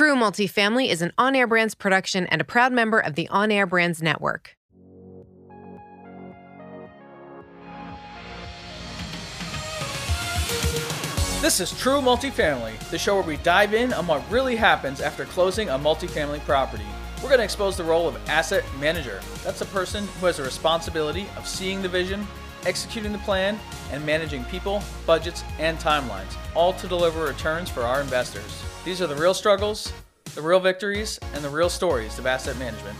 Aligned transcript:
True 0.00 0.16
Multifamily 0.16 0.88
is 0.88 1.02
an 1.02 1.12
on 1.18 1.36
air 1.36 1.46
brands 1.46 1.74
production 1.74 2.26
and 2.28 2.40
a 2.40 2.44
proud 2.44 2.72
member 2.72 2.98
of 2.98 3.16
the 3.16 3.28
On 3.28 3.52
Air 3.52 3.66
Brands 3.66 4.00
Network. 4.00 4.56
This 11.42 11.60
is 11.60 11.78
True 11.78 12.00
Multifamily, 12.00 12.78
the 12.88 12.96
show 12.96 13.16
where 13.16 13.24
we 13.24 13.36
dive 13.36 13.74
in 13.74 13.92
on 13.92 14.06
what 14.06 14.22
really 14.30 14.56
happens 14.56 15.02
after 15.02 15.26
closing 15.26 15.68
a 15.68 15.78
multifamily 15.78 16.40
property. 16.46 16.86
We're 17.16 17.28
going 17.28 17.40
to 17.40 17.44
expose 17.44 17.76
the 17.76 17.84
role 17.84 18.08
of 18.08 18.16
asset 18.26 18.64
manager. 18.80 19.20
That's 19.44 19.60
a 19.60 19.66
person 19.66 20.06
who 20.18 20.24
has 20.24 20.38
a 20.38 20.42
responsibility 20.42 21.26
of 21.36 21.46
seeing 21.46 21.82
the 21.82 21.90
vision, 21.90 22.26
executing 22.64 23.12
the 23.12 23.18
plan, 23.18 23.60
and 23.92 24.06
managing 24.06 24.44
people, 24.44 24.82
budgets, 25.04 25.44
and 25.58 25.78
timelines, 25.78 26.34
all 26.54 26.72
to 26.72 26.88
deliver 26.88 27.22
returns 27.26 27.68
for 27.68 27.82
our 27.82 28.00
investors. 28.00 28.64
These 28.82 29.02
are 29.02 29.06
the 29.06 29.14
real 29.14 29.34
struggles, 29.34 29.92
the 30.34 30.40
real 30.40 30.58
victories, 30.58 31.18
and 31.34 31.44
the 31.44 31.50
real 31.50 31.68
stories 31.68 32.18
of 32.18 32.24
asset 32.24 32.58
management. 32.58 32.96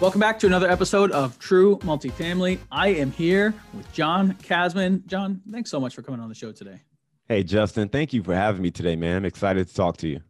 Welcome 0.00 0.20
back 0.20 0.40
to 0.40 0.48
another 0.48 0.68
episode 0.68 1.12
of 1.12 1.38
True 1.38 1.78
Multifamily. 1.78 2.58
I 2.72 2.88
am 2.88 3.12
here 3.12 3.54
with 3.72 3.92
John 3.92 4.34
Casmon. 4.42 5.06
John, 5.06 5.40
thanks 5.48 5.70
so 5.70 5.78
much 5.78 5.94
for 5.94 6.02
coming 6.02 6.20
on 6.20 6.28
the 6.28 6.34
show 6.34 6.50
today. 6.50 6.80
Hey, 7.28 7.44
Justin, 7.44 7.88
thank 7.88 8.12
you 8.12 8.24
for 8.24 8.34
having 8.34 8.60
me 8.60 8.72
today, 8.72 8.96
man. 8.96 9.18
I'm 9.18 9.24
excited 9.24 9.68
to 9.68 9.72
talk 9.72 9.98
to 9.98 10.08
you. 10.08 10.20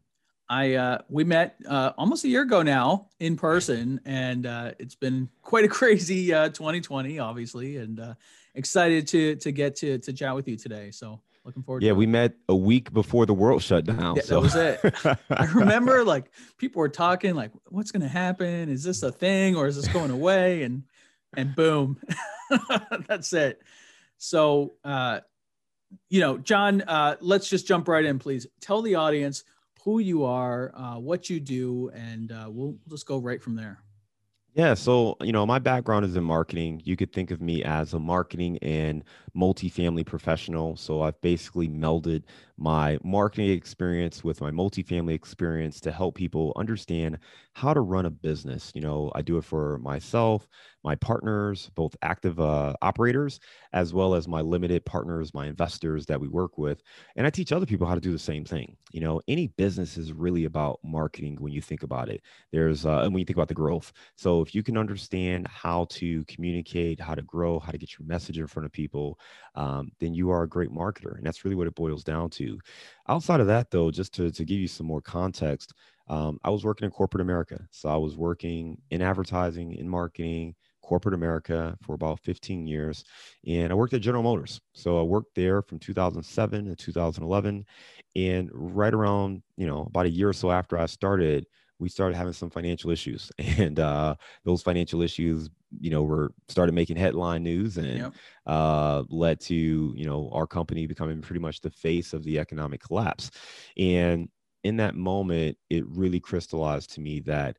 I 0.51 0.75
uh, 0.75 0.99
we 1.09 1.25
met 1.25 1.57
uh, 1.67 1.93
almost 1.97 2.25
a 2.25 2.29
year 2.29 2.43
ago 2.43 2.61
now 2.61 3.09
in 3.21 3.37
person, 3.37 4.03
and 4.05 4.45
uh, 4.45 4.73
it's 4.79 4.97
been 4.97 5.31
quite 5.41 5.65
a 5.65 5.69
crazy 5.69 6.35
uh, 6.35 6.51
2020, 6.51 7.19
obviously, 7.21 7.79
and 7.79 7.99
uh, 8.01 8.15
excited 8.55 9.07
to 9.09 9.37
to 9.37 9.51
get 9.51 9.77
to 9.77 9.97
to 9.97 10.13
chat 10.13 10.35
with 10.35 10.47
you 10.47 10.59
today. 10.59 10.91
So 10.91 11.23
looking 11.45 11.63
forward. 11.63 11.83
Yeah, 11.83 11.93
we 11.93 12.07
met 12.07 12.35
a 12.49 12.57
week 12.57 12.93
before 12.93 13.27
the 13.27 13.35
world 13.35 13.63
shut 13.63 13.85
down. 13.85 14.17
Yeah, 14.17 14.23
so. 14.23 14.41
that 14.41 14.43
was 14.43 14.57
it. 14.57 15.19
I 15.31 15.45
remember 15.55 16.05
like 16.05 16.31
people 16.59 16.81
were 16.81 16.89
talking 16.89 17.35
like, 17.35 17.53
"What's 17.69 17.91
going 17.91 18.03
to 18.03 18.09
happen? 18.09 18.69
Is 18.69 18.85
this 18.85 19.03
a 19.03 19.13
thing 19.13 19.57
or 19.57 19.67
is 19.67 19.77
this 19.77 19.89
going 19.89 20.11
away?" 20.11 20.63
And 20.63 20.85
and 21.37 21.55
boom, 21.55 21.99
that's 23.09 23.33
it. 23.33 23.63
So 24.19 24.75
uh, 24.85 25.21
you 26.09 26.21
know, 26.21 26.39
John, 26.39 26.83
uh, 26.83 27.17
let's 27.21 27.49
just 27.49 27.67
jump 27.67 27.89
right 27.89 28.05
in, 28.05 28.19
please. 28.19 28.47
Tell 28.61 28.83
the 28.83 28.97
audience 28.97 29.45
who 29.85 29.99
you 29.99 30.25
are, 30.25 30.73
uh, 30.75 30.99
what 30.99 31.31
you 31.31 31.41
do, 31.41 31.91
and 31.95 32.31
uh, 32.31 32.47
we'll 32.49 32.77
just 32.89 33.07
go 33.07 33.19
right 33.19 33.43
from 33.43 33.57
there. 33.57 33.83
Yeah, 34.55 34.75
so 34.75 35.17
you 35.21 35.31
know, 35.33 35.47
my 35.47 35.61
background 35.61 36.05
is 36.05 36.17
in 36.17 36.25
marketing. 36.25 36.83
You 36.85 36.97
could 36.97 37.13
think 37.13 37.31
of 37.31 37.41
me 37.41 37.63
as 37.63 37.95
a 37.95 38.01
marketing 38.01 38.59
and 38.63 39.05
multifamily 39.37 40.05
professional. 40.05 40.77
So 40.77 41.03
I've 41.03 41.21
basically 41.21 41.69
melded 41.69 42.25
my 42.61 42.99
marketing 43.03 43.51
experience 43.51 44.23
with 44.23 44.41
my 44.43 44.51
multifamily 44.51 45.15
experience 45.15 45.81
to 45.81 45.91
help 45.91 46.15
people 46.15 46.53
understand 46.57 47.19
how 47.55 47.73
to 47.73 47.81
run 47.81 48.07
a 48.07 48.11
business. 48.11 48.71
You 48.75 48.83
know, 48.83 49.11
I 49.15 49.23
do 49.23 49.39
it 49.39 49.45
for 49.45 49.79
myself, 49.79 50.47
my 50.85 50.95
partners, 50.95 51.71
both 51.75 51.97
active 52.03 52.39
uh, 52.39 52.75
operators, 52.83 53.41
as 53.73 53.93
well 53.95 54.15
as 54.15 54.29
my 54.29 54.43
limited 54.43 54.85
partners, 54.85 55.33
my 55.33 55.47
investors 55.47 56.05
that 56.07 56.21
we 56.21 56.29
work 56.29 56.59
with. 56.59 56.83
And 57.17 57.27
I 57.27 57.31
teach 57.31 57.51
other 57.53 57.67
people 57.67 57.87
how 57.87 57.95
to 57.95 58.01
do 58.01 58.13
the 58.13 58.19
same 58.19 58.45
thing. 58.45 58.77
You 58.93 59.01
know, 59.01 59.21
any 59.27 59.49
business 59.49 59.97
is 59.97 60.13
really 60.13 60.45
about 60.45 60.81
marketing 60.85 61.37
when 61.41 61.53
you 61.53 61.63
think 61.63 61.83
about 61.83 62.09
it. 62.09 62.23
There's, 62.53 62.85
uh, 62.85 63.01
and 63.01 63.13
when 63.13 63.21
you 63.21 63.25
think 63.25 63.37
about 63.37 63.49
the 63.49 63.55
growth. 63.55 63.93
So 64.17 64.43
if 64.43 64.55
you 64.55 64.63
can 64.63 64.77
understand 64.77 65.47
how 65.49 65.87
to 65.91 66.25
communicate, 66.25 67.01
how 67.01 67.15
to 67.15 67.23
grow, 67.23 67.59
how 67.59 67.73
to 67.73 67.79
get 67.79 67.99
your 67.99 68.07
message 68.07 68.39
in 68.39 68.47
front 68.47 68.67
of 68.67 68.73
people, 68.73 69.19
um, 69.55 69.91
then 69.99 70.15
you 70.15 70.31
are 70.31 70.43
a 70.43 70.49
great 70.49 70.71
marketer. 70.71 71.17
And 71.17 71.27
that's 71.27 71.45
really 71.45 71.57
what 71.57 71.67
it 71.67 71.75
boils 71.75 72.05
down 72.05 72.31
to. 72.31 72.50
Outside 73.09 73.41
of 73.41 73.47
that, 73.49 73.71
though, 73.71 73.91
just 73.91 74.15
to, 74.15 74.31
to 74.31 74.45
give 74.45 74.59
you 74.59 74.69
some 74.69 74.87
more 74.87 75.03
context, 75.03 75.75
um, 76.09 76.39
I 76.43 76.51
was 76.51 76.65
working 76.65 76.87
in 76.87 76.91
corporate 76.91 77.21
America. 77.21 77.61
So 77.71 77.89
I 77.89 77.97
was 77.97 78.17
working 78.17 78.81
in 78.91 79.03
advertising, 79.03 79.75
in 79.75 79.89
marketing, 79.89 80.55
corporate 80.83 81.15
America 81.15 81.77
for 81.83 81.95
about 81.95 82.19
15 82.21 82.67
years. 82.67 83.05
And 83.47 83.71
I 83.71 83.77
worked 83.77 83.95
at 83.95 84.01
General 84.01 84.25
Motors. 84.25 84.61
So 84.75 84.99
I 84.99 85.03
worked 85.03 85.35
there 85.37 85.63
from 85.63 85.79
2007 85.79 86.65
to 86.65 86.75
2011. 86.75 87.65
And 88.17 88.51
right 88.53 88.93
around, 88.93 89.43
you 89.57 89.69
know, 89.69 89.83
about 89.83 90.07
a 90.07 90.11
year 90.11 90.31
or 90.31 90.33
so 90.33 90.51
after 90.51 90.77
I 90.77 90.87
started, 90.87 91.47
we 91.81 91.89
started 91.89 92.17
having 92.17 92.33
some 92.33 92.51
financial 92.51 92.91
issues. 92.91 93.33
And 93.59 93.81
uh, 93.81 94.15
those 94.45 94.63
financial 94.63 95.03
issues, 95.03 95.51
you 95.81 95.91
know, 95.91 96.03
were 96.03 96.33
started 96.49 96.73
making 96.73 96.97
headline 96.97 97.43
news 97.43 97.79
and 97.79 97.99
yep. 97.99 98.13
uh, 98.47 99.03
led 99.09 99.41
to, 99.41 99.55
you 99.55 100.05
know, 100.07 100.31
our 100.33 100.47
company 100.47 100.87
becoming 100.87 101.21
pretty 101.21 101.41
much 101.41 101.61
the 101.61 101.71
face 101.71 102.13
of 102.13 102.23
the 102.23 102.39
economic 102.39 102.81
collapse. 102.81 103.31
And 103.77 104.29
in 104.63 104.77
that 104.77 104.95
moment, 104.95 105.57
it 105.69 105.85
really 105.89 106.21
crystallized 106.21 106.95
to 106.95 107.01
me 107.01 107.21
that 107.21 107.57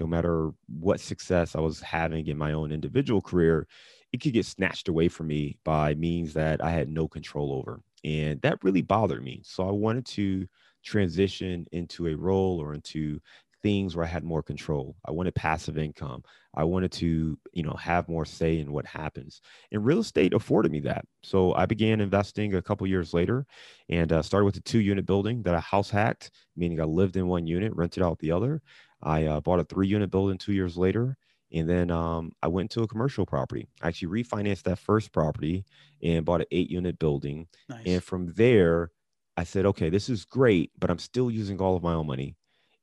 no 0.00 0.06
matter 0.06 0.50
what 0.68 1.00
success 1.00 1.54
I 1.54 1.60
was 1.60 1.80
having 1.80 2.26
in 2.26 2.38
my 2.38 2.52
own 2.52 2.72
individual 2.72 3.20
career, 3.20 3.66
it 4.12 4.20
could 4.20 4.32
get 4.32 4.46
snatched 4.46 4.88
away 4.88 5.08
from 5.08 5.26
me 5.26 5.58
by 5.64 5.94
means 5.94 6.34
that 6.34 6.62
I 6.62 6.70
had 6.70 6.88
no 6.88 7.08
control 7.08 7.52
over. 7.52 7.80
And 8.04 8.40
that 8.42 8.62
really 8.62 8.82
bothered 8.82 9.22
me. 9.22 9.42
So 9.44 9.66
I 9.68 9.72
wanted 9.72 10.06
to 10.06 10.46
transition 10.84 11.66
into 11.72 12.08
a 12.08 12.14
role 12.14 12.60
or 12.60 12.74
into 12.74 13.20
things 13.62 13.94
where 13.94 14.04
I 14.04 14.08
had 14.08 14.24
more 14.24 14.42
control. 14.42 14.96
I 15.06 15.12
wanted 15.12 15.34
passive 15.34 15.78
income. 15.78 16.22
I 16.54 16.64
wanted 16.64 16.92
to, 16.92 17.38
you 17.52 17.62
know, 17.62 17.74
have 17.74 18.08
more 18.08 18.24
say 18.24 18.58
in 18.58 18.72
what 18.72 18.86
happens. 18.86 19.40
And 19.70 19.84
real 19.84 20.00
estate 20.00 20.34
afforded 20.34 20.72
me 20.72 20.80
that. 20.80 21.04
So 21.22 21.54
I 21.54 21.66
began 21.66 22.00
investing 22.00 22.54
a 22.54 22.62
couple 22.62 22.86
years 22.86 23.14
later 23.14 23.46
and 23.88 24.12
uh, 24.12 24.22
started 24.22 24.44
with 24.44 24.56
a 24.56 24.60
two 24.60 24.80
unit 24.80 25.06
building 25.06 25.42
that 25.44 25.54
I 25.54 25.60
house 25.60 25.90
hacked, 25.90 26.30
meaning 26.56 26.80
I 26.80 26.84
lived 26.84 27.16
in 27.16 27.28
one 27.28 27.46
unit, 27.46 27.74
rented 27.74 28.02
out 28.02 28.18
the 28.18 28.32
other. 28.32 28.62
I 29.02 29.26
uh, 29.26 29.40
bought 29.40 29.60
a 29.60 29.64
three 29.64 29.88
unit 29.88 30.10
building 30.10 30.38
two 30.38 30.52
years 30.52 30.76
later. 30.76 31.16
And 31.54 31.68
then 31.68 31.90
um, 31.90 32.32
I 32.42 32.48
went 32.48 32.70
to 32.72 32.82
a 32.82 32.88
commercial 32.88 33.26
property. 33.26 33.68
I 33.82 33.88
actually 33.88 34.22
refinanced 34.22 34.62
that 34.62 34.78
first 34.78 35.12
property 35.12 35.64
and 36.02 36.24
bought 36.24 36.40
an 36.40 36.46
eight 36.50 36.70
unit 36.70 36.98
building. 36.98 37.46
Nice. 37.68 37.82
And 37.84 38.02
from 38.02 38.32
there, 38.34 38.90
I 39.36 39.44
said, 39.44 39.66
okay, 39.66 39.90
this 39.90 40.08
is 40.08 40.24
great, 40.24 40.70
but 40.78 40.90
I'm 40.90 40.98
still 40.98 41.30
using 41.30 41.60
all 41.60 41.76
of 41.76 41.82
my 41.82 41.94
own 41.94 42.06
money. 42.06 42.36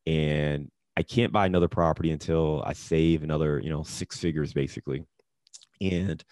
And 0.06 0.70
I 0.98 1.04
can't 1.04 1.32
buy 1.32 1.46
another 1.46 1.68
property 1.68 2.12
until 2.12 2.64
I 2.66 2.74
save 2.74 3.24
another, 3.24 3.60
you 3.60 3.70
know, 3.70 3.84
six 3.84 4.18
figures 4.18 4.54
basically. 4.54 5.06
And 5.82 6.24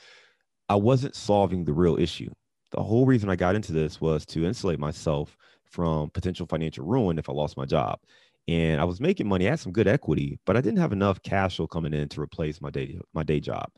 I 0.69 0.75
wasn't 0.75 1.15
solving 1.15 1.63
the 1.63 1.73
real 1.73 1.97
issue. 1.97 2.31
The 2.71 2.83
whole 2.83 3.05
reason 3.05 3.29
I 3.29 3.35
got 3.35 3.55
into 3.55 3.71
this 3.71 4.01
was 4.01 4.25
to 4.27 4.45
insulate 4.45 4.79
myself 4.79 5.37
from 5.63 6.09
potential 6.09 6.47
financial 6.47 6.85
ruin 6.85 7.17
if 7.17 7.29
I 7.29 7.33
lost 7.33 7.57
my 7.57 7.65
job 7.65 7.99
and 8.47 8.79
I 8.79 8.85
was 8.85 9.01
making 9.01 9.27
money. 9.27 9.45
I 9.45 9.51
had 9.51 9.59
some 9.59 9.73
good 9.73 9.87
equity, 9.87 10.39
but 10.45 10.55
I 10.55 10.61
didn't 10.61 10.79
have 10.79 10.93
enough 10.93 11.21
cash 11.21 11.57
flow 11.57 11.67
coming 11.67 11.93
in 11.93 12.07
to 12.09 12.21
replace 12.21 12.61
my 12.61 12.69
day 12.69 12.97
my 13.13 13.23
day 13.23 13.39
job. 13.39 13.69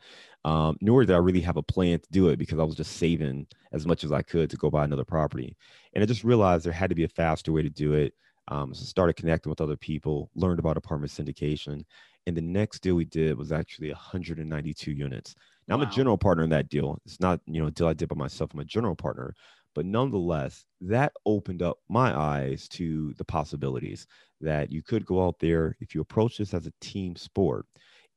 Um, 0.45 0.77
nor 0.81 1.03
did 1.03 1.13
I 1.13 1.17
really 1.17 1.41
have 1.41 1.57
a 1.57 1.63
plan 1.63 1.99
to 1.99 2.07
do 2.11 2.29
it 2.29 2.37
because 2.37 2.59
I 2.59 2.63
was 2.63 2.75
just 2.75 2.97
saving 2.97 3.47
as 3.71 3.85
much 3.85 4.03
as 4.03 4.11
I 4.11 4.21
could 4.21 4.49
to 4.51 4.57
go 4.57 4.69
buy 4.69 4.83
another 4.83 5.03
property. 5.03 5.55
And 5.93 6.03
I 6.03 6.07
just 6.07 6.23
realized 6.23 6.65
there 6.65 6.73
had 6.73 6.89
to 6.91 6.95
be 6.95 7.03
a 7.03 7.09
faster 7.09 7.51
way 7.51 7.63
to 7.63 7.69
do 7.69 7.93
it. 7.93 8.13
Um, 8.49 8.73
so 8.73 8.83
started 8.83 9.15
connecting 9.15 9.49
with 9.49 9.61
other 9.61 9.77
people, 9.77 10.29
learned 10.35 10.59
about 10.59 10.77
apartment 10.77 11.11
syndication, 11.11 11.85
and 12.25 12.35
the 12.35 12.41
next 12.41 12.79
deal 12.79 12.95
we 12.95 13.05
did 13.05 13.37
was 13.37 13.51
actually 13.51 13.89
192 13.89 14.91
units. 14.91 15.35
Now 15.67 15.77
wow. 15.77 15.83
I'm 15.83 15.87
a 15.87 15.91
general 15.91 16.17
partner 16.17 16.43
in 16.43 16.49
that 16.49 16.69
deal. 16.69 16.99
It's 17.05 17.19
not 17.19 17.39
you 17.45 17.61
know 17.61 17.67
a 17.67 17.71
deal 17.71 17.87
I 17.87 17.93
did 17.93 18.09
by 18.09 18.15
myself. 18.15 18.51
I'm 18.53 18.59
a 18.59 18.65
general 18.65 18.95
partner, 18.95 19.33
but 19.75 19.85
nonetheless, 19.85 20.65
that 20.81 21.13
opened 21.25 21.61
up 21.61 21.77
my 21.89 22.17
eyes 22.17 22.67
to 22.69 23.13
the 23.17 23.25
possibilities 23.25 24.07
that 24.41 24.71
you 24.71 24.81
could 24.81 25.05
go 25.05 25.25
out 25.25 25.39
there 25.39 25.75
if 25.79 25.93
you 25.93 26.01
approach 26.01 26.37
this 26.37 26.53
as 26.53 26.65
a 26.65 26.73
team 26.81 27.15
sport. 27.15 27.65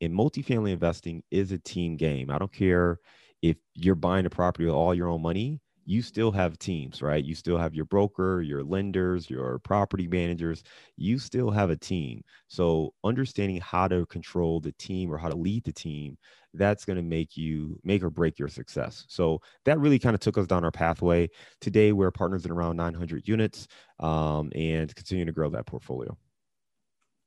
And 0.01 0.13
multifamily 0.13 0.73
investing 0.73 1.23
is 1.31 1.53
a 1.53 1.59
team 1.59 1.97
game. 1.97 2.31
I 2.31 2.39
don't 2.39 2.53
care 2.53 2.99
if 3.43 3.57
you're 3.75 3.95
buying 3.95 4.27
a 4.27 4.31
property 4.31 4.65
with 4.65 4.75
all 4.75 4.95
your 4.95 5.09
own 5.09 5.23
money, 5.23 5.61
you 5.85 6.03
still 6.03 6.31
have 6.33 6.59
teams, 6.59 7.03
right? 7.03 7.25
You 7.25 7.35
still 7.35 7.59
have 7.59 7.75
your 7.75 7.85
broker, 7.85 8.43
your 8.43 8.63
lenders, 8.63 9.29
your 9.29 9.59
property 9.61 10.07
managers. 10.07 10.63
You 10.97 11.19
still 11.19 11.51
have 11.51 11.71
a 11.71 11.77
team. 11.77 12.23
So 12.49 12.95
understanding 13.05 13.61
how 13.61 13.89
to 13.89 14.07
control 14.07 14.61
the 14.61 14.73
team 14.73 15.13
or 15.13 15.19
how 15.19 15.29
to 15.29 15.37
lead 15.37 15.65
the 15.65 15.73
team 15.73 16.17
that's 16.55 16.85
going 16.85 16.97
to 16.97 17.03
make 17.03 17.37
you 17.37 17.79
make 17.83 18.03
or 18.03 18.11
break 18.11 18.39
your 18.39 18.49
success. 18.49 19.05
So 19.09 19.41
that 19.65 19.79
really 19.79 19.99
kind 19.99 20.15
of 20.15 20.21
took 20.21 20.39
us 20.39 20.47
down 20.47 20.65
our 20.65 20.71
pathway. 20.71 21.31
Today, 21.61 21.93
we're 21.93 22.11
partners 22.11 22.45
in 22.45 22.51
around 22.51 22.77
900 22.77 23.27
units 23.27 23.69
um, 24.01 24.51
and 24.55 24.95
continuing 24.95 25.27
to 25.27 25.33
grow 25.33 25.51
that 25.51 25.67
portfolio. 25.67 26.17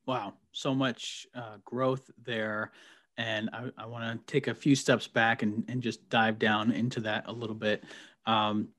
Wow, 0.06 0.34
so 0.52 0.76
much 0.76 1.26
uh, 1.34 1.58
growth 1.66 2.10
there. 2.24 2.72
And 3.18 3.50
I, 3.54 3.70
I 3.78 3.86
want 3.86 4.28
to 4.28 4.32
take 4.32 4.48
a 4.48 4.54
few 4.54 4.76
steps 4.76 5.08
back 5.08 5.42
and, 5.42 5.64
and 5.70 5.82
just 5.82 6.10
dive 6.10 6.38
down 6.38 6.72
into 6.72 7.00
that 7.02 7.24
a 7.28 7.32
little 7.32 7.56
bit. 7.56 7.84
Um, 8.26 8.70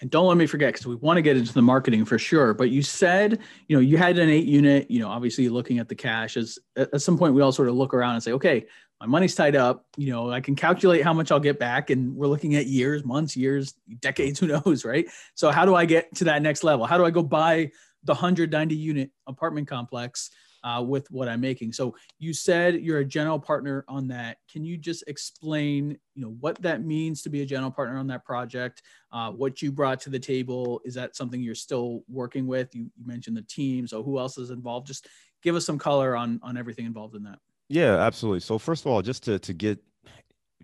and 0.00 0.10
don't 0.10 0.26
let 0.26 0.36
me 0.36 0.46
forget 0.46 0.74
because 0.74 0.86
we 0.86 0.94
want 0.96 1.16
to 1.16 1.22
get 1.22 1.36
into 1.36 1.54
the 1.54 1.62
marketing 1.62 2.04
for 2.04 2.18
sure 2.18 2.52
but 2.52 2.70
you 2.70 2.82
said 2.82 3.40
you 3.66 3.76
know 3.76 3.80
you 3.80 3.96
had 3.96 4.18
an 4.18 4.28
eight 4.28 4.44
unit 4.44 4.90
you 4.90 5.00
know 5.00 5.08
obviously 5.08 5.48
looking 5.48 5.78
at 5.78 5.88
the 5.88 5.94
cash. 5.94 6.36
As 6.36 6.58
at 6.76 7.00
some 7.00 7.16
point 7.16 7.34
we 7.34 7.42
all 7.42 7.52
sort 7.52 7.68
of 7.68 7.74
look 7.74 7.94
around 7.94 8.14
and 8.14 8.22
say 8.22 8.32
okay 8.32 8.66
my 9.00 9.06
money's 9.06 9.34
tied 9.34 9.56
up. 9.56 9.86
You 9.96 10.12
know 10.12 10.30
i 10.30 10.40
can 10.40 10.54
calculate 10.54 11.02
how 11.02 11.12
much 11.12 11.32
i'll 11.32 11.40
get 11.40 11.58
back. 11.58 11.90
And 11.90 12.14
we're 12.14 12.26
looking 12.26 12.56
at 12.56 12.66
years 12.66 13.04
months 13.04 13.36
years 13.36 13.74
decades 14.00 14.38
who 14.40 14.48
knows 14.48 14.84
right? 14.84 15.08
So 15.34 15.50
how 15.50 15.64
do 15.64 15.74
i 15.74 15.84
get 15.84 16.14
to 16.16 16.24
that 16.24 16.42
next 16.42 16.62
level? 16.62 16.86
How 16.86 16.98
do 16.98 17.04
i 17.04 17.10
go 17.10 17.22
buy 17.22 17.70
the 18.04 18.12
190 18.12 18.74
unit 18.74 19.10
apartment 19.26 19.66
complex 19.66 20.30
uh, 20.66 20.82
with 20.82 21.08
what 21.12 21.28
I'm 21.28 21.40
making. 21.40 21.72
So 21.72 21.94
you 22.18 22.34
said 22.34 22.80
you're 22.80 22.98
a 22.98 23.04
general 23.04 23.38
partner 23.38 23.84
on 23.86 24.08
that. 24.08 24.38
Can 24.50 24.64
you 24.64 24.76
just 24.76 25.04
explain, 25.06 25.96
you 26.16 26.22
know, 26.22 26.36
what 26.40 26.60
that 26.62 26.82
means 26.82 27.22
to 27.22 27.30
be 27.30 27.42
a 27.42 27.46
general 27.46 27.70
partner 27.70 27.98
on 27.98 28.08
that 28.08 28.24
project? 28.24 28.82
Uh, 29.12 29.30
what 29.30 29.62
you 29.62 29.70
brought 29.70 30.00
to 30.00 30.10
the 30.10 30.18
table? 30.18 30.80
Is 30.84 30.94
that 30.94 31.14
something 31.14 31.40
you're 31.40 31.54
still 31.54 32.02
working 32.08 32.48
with? 32.48 32.74
You, 32.74 32.90
you 32.96 33.06
mentioned 33.06 33.36
the 33.36 33.42
team. 33.42 33.86
So 33.86 34.02
who 34.02 34.18
else 34.18 34.38
is 34.38 34.50
involved? 34.50 34.88
Just 34.88 35.06
give 35.40 35.54
us 35.54 35.64
some 35.64 35.78
color 35.78 36.16
on 36.16 36.40
on 36.42 36.56
everything 36.56 36.84
involved 36.84 37.14
in 37.14 37.22
that. 37.22 37.38
Yeah, 37.68 37.98
absolutely. 37.98 38.40
So 38.40 38.58
first 38.58 38.84
of 38.84 38.90
all, 38.90 39.02
just 39.02 39.22
to 39.24 39.38
to 39.38 39.52
get 39.52 39.78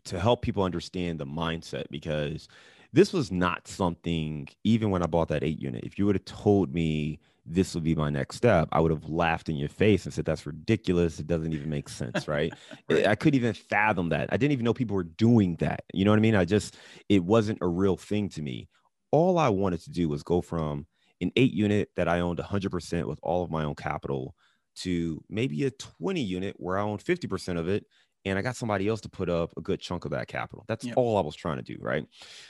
to 0.06 0.18
help 0.18 0.42
people 0.42 0.64
understand 0.64 1.20
the 1.20 1.26
mindset 1.26 1.84
because 1.90 2.48
this 2.92 3.12
was 3.12 3.30
not 3.30 3.68
something 3.68 4.48
even 4.64 4.90
when 4.90 5.04
I 5.04 5.06
bought 5.06 5.28
that 5.28 5.44
eight 5.44 5.60
unit. 5.60 5.84
If 5.84 5.96
you 5.96 6.06
would 6.06 6.16
have 6.16 6.24
told 6.24 6.74
me 6.74 7.20
this 7.44 7.74
would 7.74 7.84
be 7.84 7.94
my 7.94 8.08
next 8.08 8.36
step, 8.36 8.68
I 8.72 8.80
would 8.80 8.92
have 8.92 9.08
laughed 9.08 9.48
in 9.48 9.56
your 9.56 9.68
face 9.68 10.04
and 10.04 10.14
said, 10.14 10.24
That's 10.24 10.46
ridiculous. 10.46 11.18
It 11.18 11.26
doesn't 11.26 11.52
even 11.52 11.68
make 11.68 11.88
sense, 11.88 12.28
right? 12.28 12.52
right. 12.90 13.06
I 13.06 13.14
couldn't 13.14 13.38
even 13.38 13.54
fathom 13.54 14.10
that. 14.10 14.28
I 14.32 14.36
didn't 14.36 14.52
even 14.52 14.64
know 14.64 14.74
people 14.74 14.96
were 14.96 15.02
doing 15.02 15.56
that. 15.56 15.84
You 15.92 16.04
know 16.04 16.12
what 16.12 16.18
I 16.18 16.22
mean? 16.22 16.36
I 16.36 16.44
just, 16.44 16.76
it 17.08 17.24
wasn't 17.24 17.58
a 17.60 17.66
real 17.66 17.96
thing 17.96 18.28
to 18.30 18.42
me. 18.42 18.68
All 19.10 19.38
I 19.38 19.48
wanted 19.48 19.80
to 19.82 19.90
do 19.90 20.08
was 20.08 20.22
go 20.22 20.40
from 20.40 20.86
an 21.20 21.32
eight 21.36 21.52
unit 21.52 21.90
that 21.96 22.08
I 22.08 22.20
owned 22.20 22.38
100% 22.38 23.04
with 23.04 23.18
all 23.22 23.44
of 23.44 23.50
my 23.50 23.64
own 23.64 23.74
capital 23.74 24.34
to 24.74 25.22
maybe 25.28 25.64
a 25.64 25.70
20 25.70 26.20
unit 26.20 26.54
where 26.58 26.78
I 26.78 26.82
own 26.82 26.98
50% 26.98 27.58
of 27.58 27.68
it 27.68 27.84
and 28.24 28.38
I 28.38 28.42
got 28.42 28.56
somebody 28.56 28.88
else 28.88 29.00
to 29.02 29.08
put 29.08 29.28
up 29.28 29.52
a 29.56 29.60
good 29.60 29.80
chunk 29.80 30.04
of 30.04 30.12
that 30.12 30.28
capital. 30.28 30.64
That's 30.68 30.84
yep. 30.84 30.96
all 30.96 31.18
I 31.18 31.22
was 31.22 31.36
trying 31.36 31.56
to 31.56 31.62
do, 31.62 31.76
right? 31.80 32.06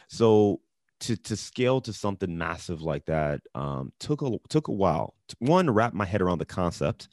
So 0.09 0.61
to 1.03 1.17
to 1.17 1.37
scale 1.37 1.81
to 1.81 1.93
something 1.93 2.39
massive 2.39 2.81
like 2.81 3.05
that 3.07 3.41
um, 3.55 3.93
took 3.99 4.23
a 4.23 4.39
took 4.49 4.69
a 4.69 4.73
while. 4.73 5.15
One 5.39 5.67
to 5.67 5.73
wrap 5.73 5.95
my 5.95 6.05
head 6.05 6.23
around 6.23 6.39
the 6.39 6.47
concept. 6.47 7.09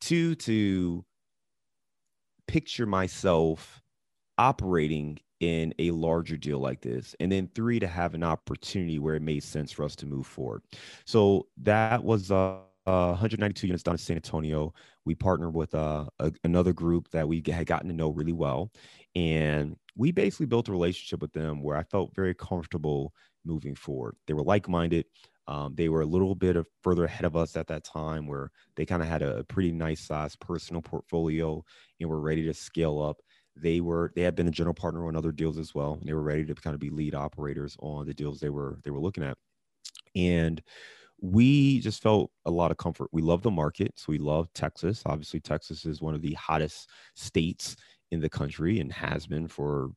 Two 0.00 0.34
to 0.36 1.04
picture 2.46 2.86
myself 2.86 3.82
operating 4.36 5.18
in 5.40 5.74
a 5.78 5.90
larger 5.90 6.36
deal 6.36 6.58
like 6.58 6.80
this 6.80 7.14
and 7.20 7.30
then 7.30 7.48
three 7.54 7.78
to 7.78 7.86
have 7.86 8.14
an 8.14 8.22
opportunity 8.22 8.98
where 8.98 9.14
it 9.14 9.22
made 9.22 9.42
sense 9.42 9.72
for 9.72 9.84
us 9.84 9.96
to 9.96 10.06
move 10.06 10.26
forward 10.26 10.62
so 11.04 11.46
that 11.56 12.02
was 12.02 12.30
uh, 12.30 12.58
uh 12.86 13.08
192 13.10 13.66
units 13.66 13.82
down 13.82 13.94
in 13.94 13.98
san 13.98 14.16
antonio 14.16 14.72
we 15.04 15.14
partnered 15.14 15.54
with 15.54 15.74
uh, 15.74 16.04
a, 16.20 16.32
another 16.44 16.72
group 16.72 17.08
that 17.10 17.26
we 17.26 17.42
had 17.48 17.66
gotten 17.66 17.88
to 17.88 17.94
know 17.94 18.10
really 18.10 18.32
well 18.32 18.70
and 19.16 19.76
we 19.96 20.10
basically 20.10 20.46
built 20.46 20.68
a 20.68 20.72
relationship 20.72 21.20
with 21.20 21.32
them 21.32 21.62
where 21.62 21.76
I 21.76 21.84
felt 21.84 22.14
very 22.14 22.34
comfortable 22.34 23.12
moving 23.44 23.74
forward. 23.74 24.16
They 24.26 24.34
were 24.34 24.42
like 24.42 24.68
minded. 24.68 25.06
Um, 25.46 25.74
they 25.74 25.88
were 25.88 26.00
a 26.00 26.06
little 26.06 26.34
bit 26.34 26.56
of 26.56 26.66
further 26.82 27.04
ahead 27.04 27.26
of 27.26 27.36
us 27.36 27.56
at 27.56 27.66
that 27.66 27.84
time 27.84 28.26
where 28.26 28.50
they 28.76 28.86
kind 28.86 29.02
of 29.02 29.08
had 29.08 29.22
a, 29.22 29.44
pretty 29.44 29.72
nice 29.72 30.00
size 30.00 30.34
personal 30.36 30.80
portfolio 30.80 31.62
and 32.00 32.08
were 32.08 32.20
ready 32.20 32.42
to 32.44 32.54
scale 32.54 33.00
up. 33.00 33.18
They 33.56 33.80
were 33.80 34.10
they 34.16 34.22
had 34.22 34.34
been 34.34 34.48
a 34.48 34.52
general 34.52 34.74
partner 34.74 35.06
on 35.06 35.16
other 35.16 35.32
deals 35.32 35.58
as 35.58 35.74
well. 35.74 35.94
And 35.94 36.08
they 36.08 36.14
were 36.14 36.22
ready 36.22 36.44
to 36.44 36.54
kind 36.54 36.74
of 36.74 36.80
be 36.80 36.90
lead 36.90 37.14
operators 37.14 37.76
on 37.78 38.06
the 38.06 38.14
deals 38.14 38.40
they 38.40 38.50
were 38.50 38.78
they 38.84 38.90
were 38.90 39.00
looking 39.00 39.22
at. 39.22 39.36
And 40.16 40.62
we 41.20 41.80
just 41.80 42.02
felt 42.02 42.30
a 42.44 42.50
lot 42.50 42.70
of 42.70 42.76
comfort. 42.76 43.08
We 43.12 43.22
love 43.22 43.42
the 43.42 43.50
market. 43.50 43.92
So 43.96 44.06
we 44.08 44.18
love 44.18 44.52
Texas. 44.54 45.02
Obviously, 45.06 45.40
Texas 45.40 45.86
is 45.86 46.02
one 46.02 46.14
of 46.14 46.22
the 46.22 46.34
hottest 46.34 46.88
states 47.14 47.76
in 48.10 48.20
the 48.20 48.28
country 48.28 48.80
and 48.80 48.92
has 48.92 49.26
been 49.26 49.48
for 49.48 49.90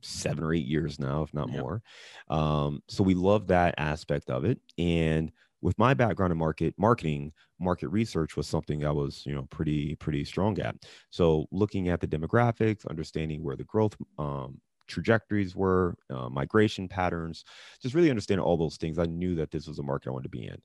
seven 0.00 0.44
or 0.44 0.52
eight 0.52 0.66
years 0.66 0.98
now, 0.98 1.22
if 1.22 1.32
not 1.32 1.50
yep. 1.50 1.60
more. 1.60 1.82
Um, 2.28 2.82
so 2.88 3.02
we 3.02 3.14
love 3.14 3.46
that 3.48 3.74
aspect 3.78 4.30
of 4.30 4.44
it. 4.44 4.58
And 4.78 5.30
with 5.60 5.78
my 5.78 5.94
background 5.94 6.32
in 6.32 6.38
market 6.38 6.74
marketing, 6.76 7.32
market 7.60 7.88
research 7.88 8.36
was 8.36 8.48
something 8.48 8.84
I 8.84 8.90
was, 8.90 9.22
you 9.24 9.34
know, 9.34 9.46
pretty 9.50 9.94
pretty 9.94 10.24
strong 10.24 10.58
at. 10.58 10.74
So 11.10 11.46
looking 11.52 11.88
at 11.88 12.00
the 12.00 12.08
demographics, 12.08 12.86
understanding 12.88 13.44
where 13.44 13.56
the 13.56 13.64
growth 13.64 13.96
um, 14.18 14.60
trajectories 14.88 15.54
were, 15.54 15.96
uh, 16.10 16.28
migration 16.28 16.88
patterns, 16.88 17.44
just 17.80 17.94
really 17.94 18.10
understanding 18.10 18.44
all 18.44 18.56
those 18.56 18.76
things. 18.76 18.98
I 18.98 19.06
knew 19.06 19.36
that 19.36 19.50
this 19.50 19.68
was 19.68 19.78
a 19.78 19.82
market 19.82 20.08
I 20.08 20.12
wanted 20.12 20.24
to 20.24 20.36
be 20.36 20.46
in. 20.46 20.60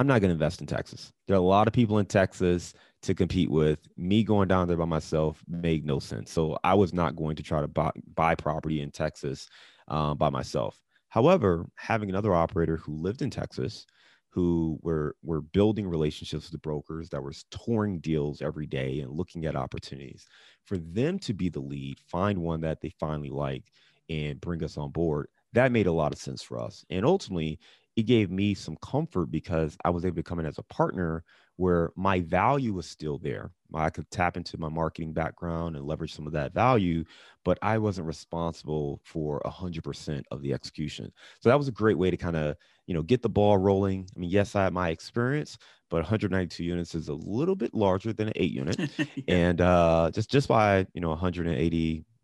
I'm 0.00 0.06
not 0.06 0.22
going 0.22 0.30
to 0.30 0.32
invest 0.32 0.62
in 0.62 0.66
Texas. 0.66 1.12
There 1.28 1.36
are 1.36 1.40
a 1.40 1.42
lot 1.42 1.68
of 1.68 1.74
people 1.74 1.98
in 1.98 2.06
Texas 2.06 2.72
to 3.02 3.14
compete 3.14 3.50
with. 3.50 3.80
Me 3.98 4.24
going 4.24 4.48
down 4.48 4.66
there 4.66 4.78
by 4.78 4.86
myself 4.86 5.44
made 5.46 5.84
no 5.84 5.98
sense. 5.98 6.32
So 6.32 6.58
I 6.64 6.72
was 6.72 6.94
not 6.94 7.16
going 7.16 7.36
to 7.36 7.42
try 7.42 7.60
to 7.60 7.68
buy, 7.68 7.90
buy 8.14 8.34
property 8.34 8.80
in 8.80 8.92
Texas 8.92 9.46
um, 9.88 10.16
by 10.16 10.30
myself. 10.30 10.80
However, 11.10 11.68
having 11.76 12.08
another 12.08 12.34
operator 12.34 12.78
who 12.78 12.94
lived 12.94 13.20
in 13.20 13.28
Texas, 13.28 13.84
who 14.30 14.78
were 14.80 15.16
were 15.22 15.42
building 15.42 15.86
relationships 15.86 16.46
with 16.46 16.52
the 16.52 16.58
brokers 16.66 17.10
that 17.10 17.22
was 17.22 17.44
touring 17.50 18.00
deals 18.00 18.40
every 18.40 18.66
day 18.66 19.00
and 19.00 19.12
looking 19.12 19.44
at 19.44 19.54
opportunities, 19.54 20.26
for 20.64 20.78
them 20.78 21.18
to 21.18 21.34
be 21.34 21.50
the 21.50 21.60
lead, 21.60 21.98
find 22.08 22.38
one 22.38 22.62
that 22.62 22.80
they 22.80 22.94
finally 22.98 23.28
like, 23.28 23.64
and 24.08 24.40
bring 24.40 24.64
us 24.64 24.78
on 24.78 24.92
board. 24.92 25.28
That 25.52 25.72
made 25.72 25.88
a 25.88 25.92
lot 25.92 26.12
of 26.12 26.18
sense 26.18 26.42
for 26.42 26.58
us. 26.58 26.86
And 26.88 27.04
ultimately, 27.04 27.58
it 28.00 28.04
gave 28.04 28.30
me 28.30 28.54
some 28.54 28.76
comfort 28.76 29.26
because 29.26 29.76
I 29.84 29.90
was 29.90 30.04
able 30.04 30.16
to 30.16 30.22
come 30.22 30.40
in 30.40 30.46
as 30.46 30.58
a 30.58 30.62
partner 30.64 31.24
where 31.56 31.92
my 31.94 32.20
value 32.20 32.72
was 32.72 32.86
still 32.86 33.18
there. 33.18 33.52
I 33.74 33.90
could 33.90 34.10
tap 34.10 34.38
into 34.38 34.58
my 34.58 34.70
marketing 34.70 35.12
background 35.12 35.76
and 35.76 35.86
leverage 35.86 36.14
some 36.14 36.26
of 36.26 36.32
that 36.32 36.54
value, 36.54 37.04
but 37.44 37.58
I 37.60 37.76
wasn't 37.76 38.06
responsible 38.06 39.00
for 39.04 39.42
100% 39.44 40.24
of 40.30 40.40
the 40.40 40.54
execution. 40.54 41.12
So 41.40 41.50
that 41.50 41.58
was 41.58 41.68
a 41.68 41.72
great 41.72 41.98
way 41.98 42.10
to 42.10 42.16
kind 42.16 42.36
of, 42.36 42.56
you 42.86 42.94
know, 42.94 43.02
get 43.02 43.20
the 43.22 43.28
ball 43.28 43.58
rolling. 43.58 44.08
I 44.16 44.18
mean, 44.18 44.30
yes, 44.30 44.56
I 44.56 44.64
had 44.64 44.72
my 44.72 44.88
experience, 44.88 45.58
but 45.90 45.98
192 45.98 46.64
units 46.64 46.94
is 46.94 47.08
a 47.08 47.14
little 47.14 47.54
bit 47.54 47.74
larger 47.74 48.12
than 48.14 48.28
an 48.28 48.34
eight 48.36 48.52
unit. 48.52 48.80
yeah. 48.98 49.06
And 49.28 49.60
uh, 49.60 50.10
just 50.14 50.30
just 50.30 50.48
by, 50.48 50.86
you 50.94 51.00
know, 51.02 51.10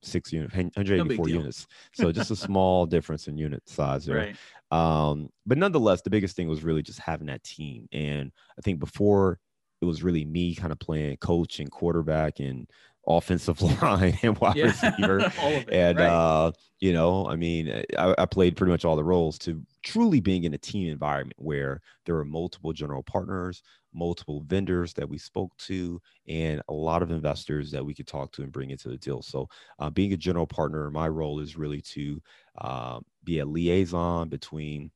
186 0.03 0.33
units, 0.33 0.55
184 0.55 1.27
no 1.27 1.33
units. 1.33 1.67
So 1.93 2.13
just 2.13 2.31
a 2.31 2.37
small 2.47 2.87
difference 2.87 3.29
in 3.29 3.37
unit 3.37 3.69
size 3.69 4.07
there. 4.07 4.17
Right. 4.17 4.37
Um, 4.71 5.31
but 5.47 5.59
nonetheless, 5.59 6.03
the 6.03 6.11
biggest 6.11 6.37
thing 6.37 6.49
was 6.49 6.65
really 6.65 6.83
just 6.83 6.99
having 6.99 7.29
that 7.29 7.45
team. 7.45 7.89
And 7.93 8.33
I 8.59 8.63
think 8.63 8.79
before 8.79 9.39
it 9.81 9.85
was 9.85 10.03
really 10.03 10.25
me 10.25 10.55
kind 10.55 10.73
of 10.73 10.79
playing 10.79 11.19
coach 11.19 11.61
and 11.61 11.71
quarterback 11.71 12.41
and 12.41 12.67
offensive 13.07 13.63
line 13.83 14.19
and 14.23 14.39
wide 14.39 14.57
yeah. 14.57 14.67
receiver. 14.67 15.19
it, 15.39 15.69
and 15.71 15.99
right. 15.99 16.07
uh, 16.07 16.53
you 16.81 16.93
know, 16.93 17.27
I 17.27 17.37
mean, 17.37 17.85
I, 17.97 18.15
I, 18.19 18.27
played 18.27 18.57
pretty 18.57 18.73
much 18.73 18.85
all 18.85 18.97
the 18.97 19.05
roles 19.05 19.39
to 19.41 19.63
truly 19.83 20.21
being 20.21 20.45
in 20.45 20.55
a 20.55 20.59
team 20.59 20.89
environment 20.89 21.37
where 21.39 21.81
there 22.05 22.17
were 22.17 22.25
multiple 22.25 22.73
general 22.73 23.03
partners, 23.03 23.63
multiple 23.97 24.43
vendors 24.47 24.93
that 24.95 25.09
we 25.09 25.19
spoke 25.19 25.57
to, 25.59 26.01
and 26.29 26.63
a 26.69 26.73
lot 26.73 27.03
of 27.03 27.11
investors 27.11 27.71
that 27.71 27.85
we 27.85 27.95
could 27.95 28.07
talk 28.07 28.31
to 28.33 28.43
and 28.43 28.53
bring 28.53 28.71
into 28.71 28.89
the 28.89 28.99
deal. 28.99 29.23
So, 29.23 29.49
uh, 29.79 29.91
being 29.91 30.13
a 30.13 30.17
general 30.17 30.47
partner, 30.47 30.91
my 30.91 31.09
role 31.09 31.41
is 31.41 31.57
really 31.57 31.81
to 31.83 32.23
uh, 32.59 33.01
be 33.25 33.41
a 33.41 33.47
liaison 33.47 34.29
between 34.29 34.91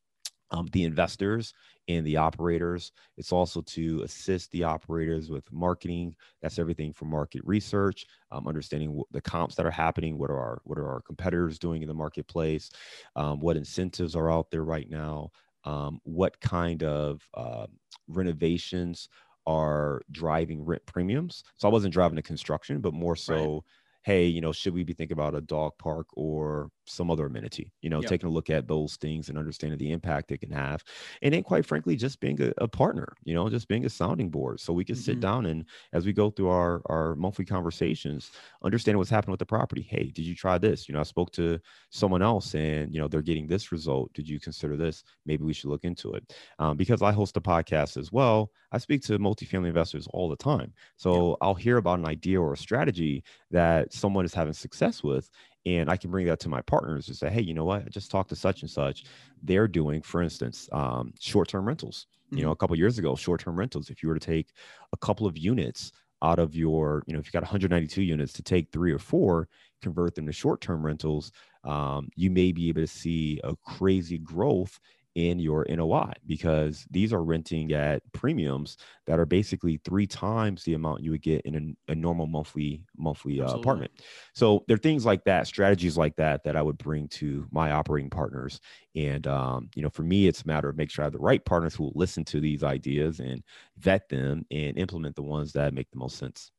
um, 0.50 0.68
the 0.72 0.84
investors 0.84 1.54
and 1.88 2.06
the 2.06 2.16
operators. 2.16 2.92
It's 3.16 3.32
also 3.32 3.62
to 3.62 4.02
assist 4.02 4.50
the 4.50 4.64
operators 4.64 5.30
with 5.30 5.50
marketing. 5.52 6.14
That's 6.42 6.58
everything 6.58 6.92
from 6.92 7.08
market 7.08 7.42
research, 7.44 8.06
um, 8.30 8.46
understanding 8.46 9.02
the 9.10 9.20
comps 9.20 9.54
that 9.56 9.66
are 9.66 9.70
happening. 9.70 10.18
What 10.18 10.30
are 10.30 10.38
our 10.38 10.60
what 10.64 10.78
are 10.78 10.88
our 10.88 11.00
competitors 11.00 11.58
doing 11.58 11.82
in 11.82 11.88
the 11.88 11.94
marketplace? 11.94 12.70
Um, 13.16 13.40
what 13.40 13.56
incentives 13.56 14.14
are 14.16 14.30
out 14.30 14.50
there 14.50 14.64
right 14.64 14.88
now? 14.88 15.30
Um, 15.64 16.00
what 16.04 16.40
kind 16.40 16.82
of 16.82 17.28
uh, 17.34 17.66
renovations 18.08 19.08
are 19.46 20.02
driving 20.10 20.64
rent 20.64 20.86
premiums? 20.86 21.44
So 21.56 21.68
I 21.68 21.72
wasn't 21.72 21.92
driving 21.92 22.16
the 22.16 22.22
construction, 22.22 22.80
but 22.80 22.94
more 22.94 23.16
so. 23.16 23.34
Right 23.34 23.62
hey, 24.02 24.26
you 24.26 24.40
know, 24.40 24.52
should 24.52 24.74
we 24.74 24.84
be 24.84 24.94
thinking 24.94 25.12
about 25.12 25.34
a 25.34 25.40
dog 25.40 25.72
park 25.78 26.06
or 26.14 26.70
some 26.90 27.10
other 27.10 27.26
amenity? 27.26 27.72
You 27.80 27.90
know, 27.90 28.00
yep. 28.00 28.10
taking 28.10 28.28
a 28.28 28.32
look 28.32 28.50
at 28.50 28.68
those 28.68 28.96
things 28.96 29.28
and 29.28 29.38
understanding 29.38 29.78
the 29.78 29.92
impact 29.92 30.32
it 30.32 30.38
can 30.38 30.50
have. 30.50 30.82
And 31.22 31.32
then, 31.32 31.42
quite 31.42 31.64
frankly, 31.64 31.96
just 31.96 32.20
being 32.20 32.40
a, 32.42 32.52
a 32.58 32.68
partner, 32.68 33.14
you 33.24 33.34
know, 33.34 33.48
just 33.48 33.68
being 33.68 33.84
a 33.86 33.90
sounding 33.90 34.30
board. 34.30 34.60
So 34.60 34.72
we 34.72 34.84
can 34.84 34.94
mm-hmm. 34.94 35.02
sit 35.02 35.20
down 35.20 35.46
and 35.46 35.64
as 35.92 36.06
we 36.06 36.12
go 36.12 36.30
through 36.30 36.48
our, 36.48 36.82
our 36.86 37.14
monthly 37.16 37.44
conversations, 37.44 38.30
understanding 38.62 38.98
what's 38.98 39.10
happening 39.10 39.32
with 39.32 39.40
the 39.40 39.46
property. 39.46 39.82
Hey, 39.82 40.04
did 40.04 40.22
you 40.22 40.34
try 40.34 40.58
this? 40.58 40.88
You 40.88 40.94
know, 40.94 41.00
I 41.00 41.04
spoke 41.04 41.32
to 41.32 41.58
someone 41.90 42.22
else 42.22 42.54
and, 42.54 42.92
you 42.92 43.00
know, 43.00 43.08
they're 43.08 43.22
getting 43.22 43.46
this 43.46 43.72
result. 43.72 44.12
Did 44.12 44.28
you 44.28 44.40
consider 44.40 44.76
this? 44.76 45.04
Maybe 45.26 45.44
we 45.44 45.52
should 45.52 45.70
look 45.70 45.84
into 45.84 46.12
it. 46.14 46.34
Um, 46.58 46.76
because 46.76 47.02
I 47.02 47.12
host 47.12 47.36
a 47.36 47.40
podcast 47.40 47.96
as 47.96 48.12
well, 48.12 48.50
I 48.72 48.78
speak 48.78 49.02
to 49.02 49.18
multifamily 49.18 49.68
investors 49.68 50.06
all 50.12 50.28
the 50.28 50.36
time. 50.36 50.72
So 50.96 51.36
I'll 51.40 51.54
hear 51.54 51.78
about 51.78 51.98
an 51.98 52.06
idea 52.06 52.40
or 52.40 52.52
a 52.52 52.56
strategy 52.56 53.24
that 53.50 53.92
someone 53.92 54.24
is 54.24 54.34
having 54.34 54.52
success 54.52 55.02
with 55.02 55.28
and 55.66 55.90
i 55.90 55.96
can 55.96 56.10
bring 56.10 56.26
that 56.26 56.40
to 56.40 56.48
my 56.48 56.60
partners 56.62 57.08
and 57.08 57.16
say 57.16 57.30
hey 57.30 57.40
you 57.40 57.54
know 57.54 57.64
what 57.64 57.82
i 57.84 57.88
just 57.88 58.10
talked 58.10 58.28
to 58.28 58.36
such 58.36 58.62
and 58.62 58.70
such 58.70 59.04
they're 59.42 59.68
doing 59.68 60.00
for 60.02 60.22
instance 60.22 60.68
um, 60.72 61.12
short-term 61.20 61.66
rentals 61.66 62.06
mm-hmm. 62.26 62.38
you 62.38 62.42
know 62.42 62.48
mm-hmm. 62.48 62.52
a 62.52 62.56
couple 62.56 62.76
years 62.76 62.98
ago 62.98 63.14
short-term 63.14 63.58
rentals 63.58 63.90
if 63.90 64.02
you 64.02 64.08
were 64.08 64.18
to 64.18 64.26
take 64.26 64.52
a 64.92 64.96
couple 64.96 65.26
of 65.26 65.36
units 65.36 65.92
out 66.22 66.38
of 66.38 66.54
your 66.54 67.02
you 67.06 67.14
know 67.14 67.20
if 67.20 67.26
you 67.26 67.32
got 67.32 67.42
192 67.42 68.02
units 68.02 68.32
to 68.32 68.42
take 68.42 68.70
three 68.70 68.92
or 68.92 68.98
four 68.98 69.48
convert 69.82 70.14
them 70.14 70.26
to 70.26 70.32
short-term 70.32 70.84
rentals 70.84 71.32
um, 71.64 72.08
you 72.14 72.30
may 72.30 72.52
be 72.52 72.68
able 72.68 72.80
to 72.80 72.86
see 72.86 73.40
a 73.44 73.54
crazy 73.64 74.18
growth 74.18 74.78
in 75.28 75.38
your 75.38 75.66
NOI 75.68 76.12
because 76.26 76.86
these 76.90 77.12
are 77.12 77.22
renting 77.22 77.72
at 77.72 78.02
premiums 78.12 78.76
that 79.06 79.18
are 79.18 79.26
basically 79.26 79.78
three 79.84 80.06
times 80.06 80.64
the 80.64 80.74
amount 80.74 81.02
you 81.02 81.10
would 81.12 81.22
get 81.22 81.42
in 81.42 81.76
a, 81.88 81.92
a 81.92 81.94
normal 81.94 82.26
monthly 82.26 82.84
monthly 82.96 83.40
uh, 83.40 83.52
apartment. 83.54 83.92
So 84.34 84.64
there 84.66 84.74
are 84.74 84.78
things 84.78 85.04
like 85.06 85.24
that, 85.24 85.46
strategies 85.46 85.96
like 85.96 86.16
that 86.16 86.44
that 86.44 86.56
I 86.56 86.62
would 86.62 86.78
bring 86.78 87.08
to 87.08 87.46
my 87.50 87.72
operating 87.72 88.10
partners. 88.10 88.60
And 88.94 89.26
um, 89.26 89.70
you 89.74 89.82
know, 89.82 89.90
for 89.90 90.02
me, 90.02 90.26
it's 90.26 90.42
a 90.42 90.46
matter 90.46 90.68
of 90.68 90.76
make 90.76 90.90
sure 90.90 91.04
I 91.04 91.06
have 91.06 91.12
the 91.12 91.18
right 91.18 91.44
partners 91.44 91.74
who 91.74 91.84
will 91.84 91.92
listen 91.94 92.24
to 92.26 92.40
these 92.40 92.62
ideas 92.62 93.20
and 93.20 93.42
vet 93.78 94.08
them 94.08 94.44
and 94.50 94.78
implement 94.78 95.16
the 95.16 95.22
ones 95.22 95.52
that 95.52 95.74
make 95.74 95.90
the 95.90 95.98
most 95.98 96.16
sense. 96.16 96.50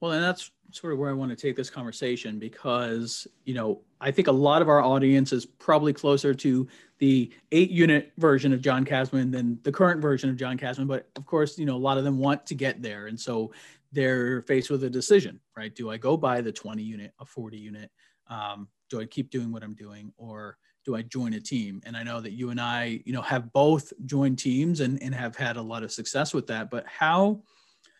Well, 0.00 0.12
and 0.12 0.22
that's 0.22 0.50
sort 0.70 0.92
of 0.92 0.98
where 0.98 1.10
I 1.10 1.14
want 1.14 1.30
to 1.30 1.36
take 1.36 1.56
this 1.56 1.70
conversation 1.70 2.38
because, 2.38 3.26
you 3.44 3.54
know, 3.54 3.80
I 4.00 4.10
think 4.10 4.28
a 4.28 4.32
lot 4.32 4.62
of 4.62 4.68
our 4.68 4.82
audience 4.82 5.32
is 5.32 5.46
probably 5.46 5.92
closer 5.92 6.34
to 6.34 6.68
the 6.98 7.32
eight 7.52 7.70
unit 7.70 8.12
version 8.18 8.52
of 8.52 8.60
John 8.60 8.84
Casmon 8.84 9.32
than 9.32 9.58
the 9.62 9.72
current 9.72 10.00
version 10.00 10.30
of 10.30 10.36
John 10.36 10.58
Casmon. 10.58 10.86
But 10.86 11.08
of 11.16 11.26
course, 11.26 11.58
you 11.58 11.66
know, 11.66 11.76
a 11.76 11.78
lot 11.78 11.98
of 11.98 12.04
them 12.04 12.18
want 12.18 12.46
to 12.46 12.54
get 12.54 12.82
there. 12.82 13.06
And 13.06 13.18
so 13.18 13.52
they're 13.92 14.42
faced 14.42 14.70
with 14.70 14.84
a 14.84 14.90
decision, 14.90 15.40
right? 15.56 15.74
Do 15.74 15.90
I 15.90 15.96
go 15.96 16.16
buy 16.16 16.40
the 16.42 16.52
20 16.52 16.82
unit, 16.82 17.12
a 17.18 17.24
40 17.24 17.56
unit? 17.56 17.90
Um, 18.28 18.68
do 18.90 19.00
I 19.00 19.06
keep 19.06 19.30
doing 19.30 19.50
what 19.50 19.62
I'm 19.62 19.74
doing 19.74 20.12
or 20.16 20.58
do 20.84 20.96
I 20.96 21.02
join 21.02 21.34
a 21.34 21.40
team? 21.40 21.80
And 21.84 21.96
I 21.96 22.02
know 22.02 22.20
that 22.20 22.32
you 22.32 22.50
and 22.50 22.60
I, 22.60 23.00
you 23.04 23.12
know, 23.12 23.22
have 23.22 23.52
both 23.52 23.92
joined 24.04 24.38
teams 24.38 24.80
and, 24.80 25.02
and 25.02 25.14
have 25.14 25.36
had 25.36 25.56
a 25.56 25.62
lot 25.62 25.82
of 25.82 25.92
success 25.92 26.34
with 26.34 26.46
that. 26.48 26.70
But 26.70 26.86
how, 26.86 27.42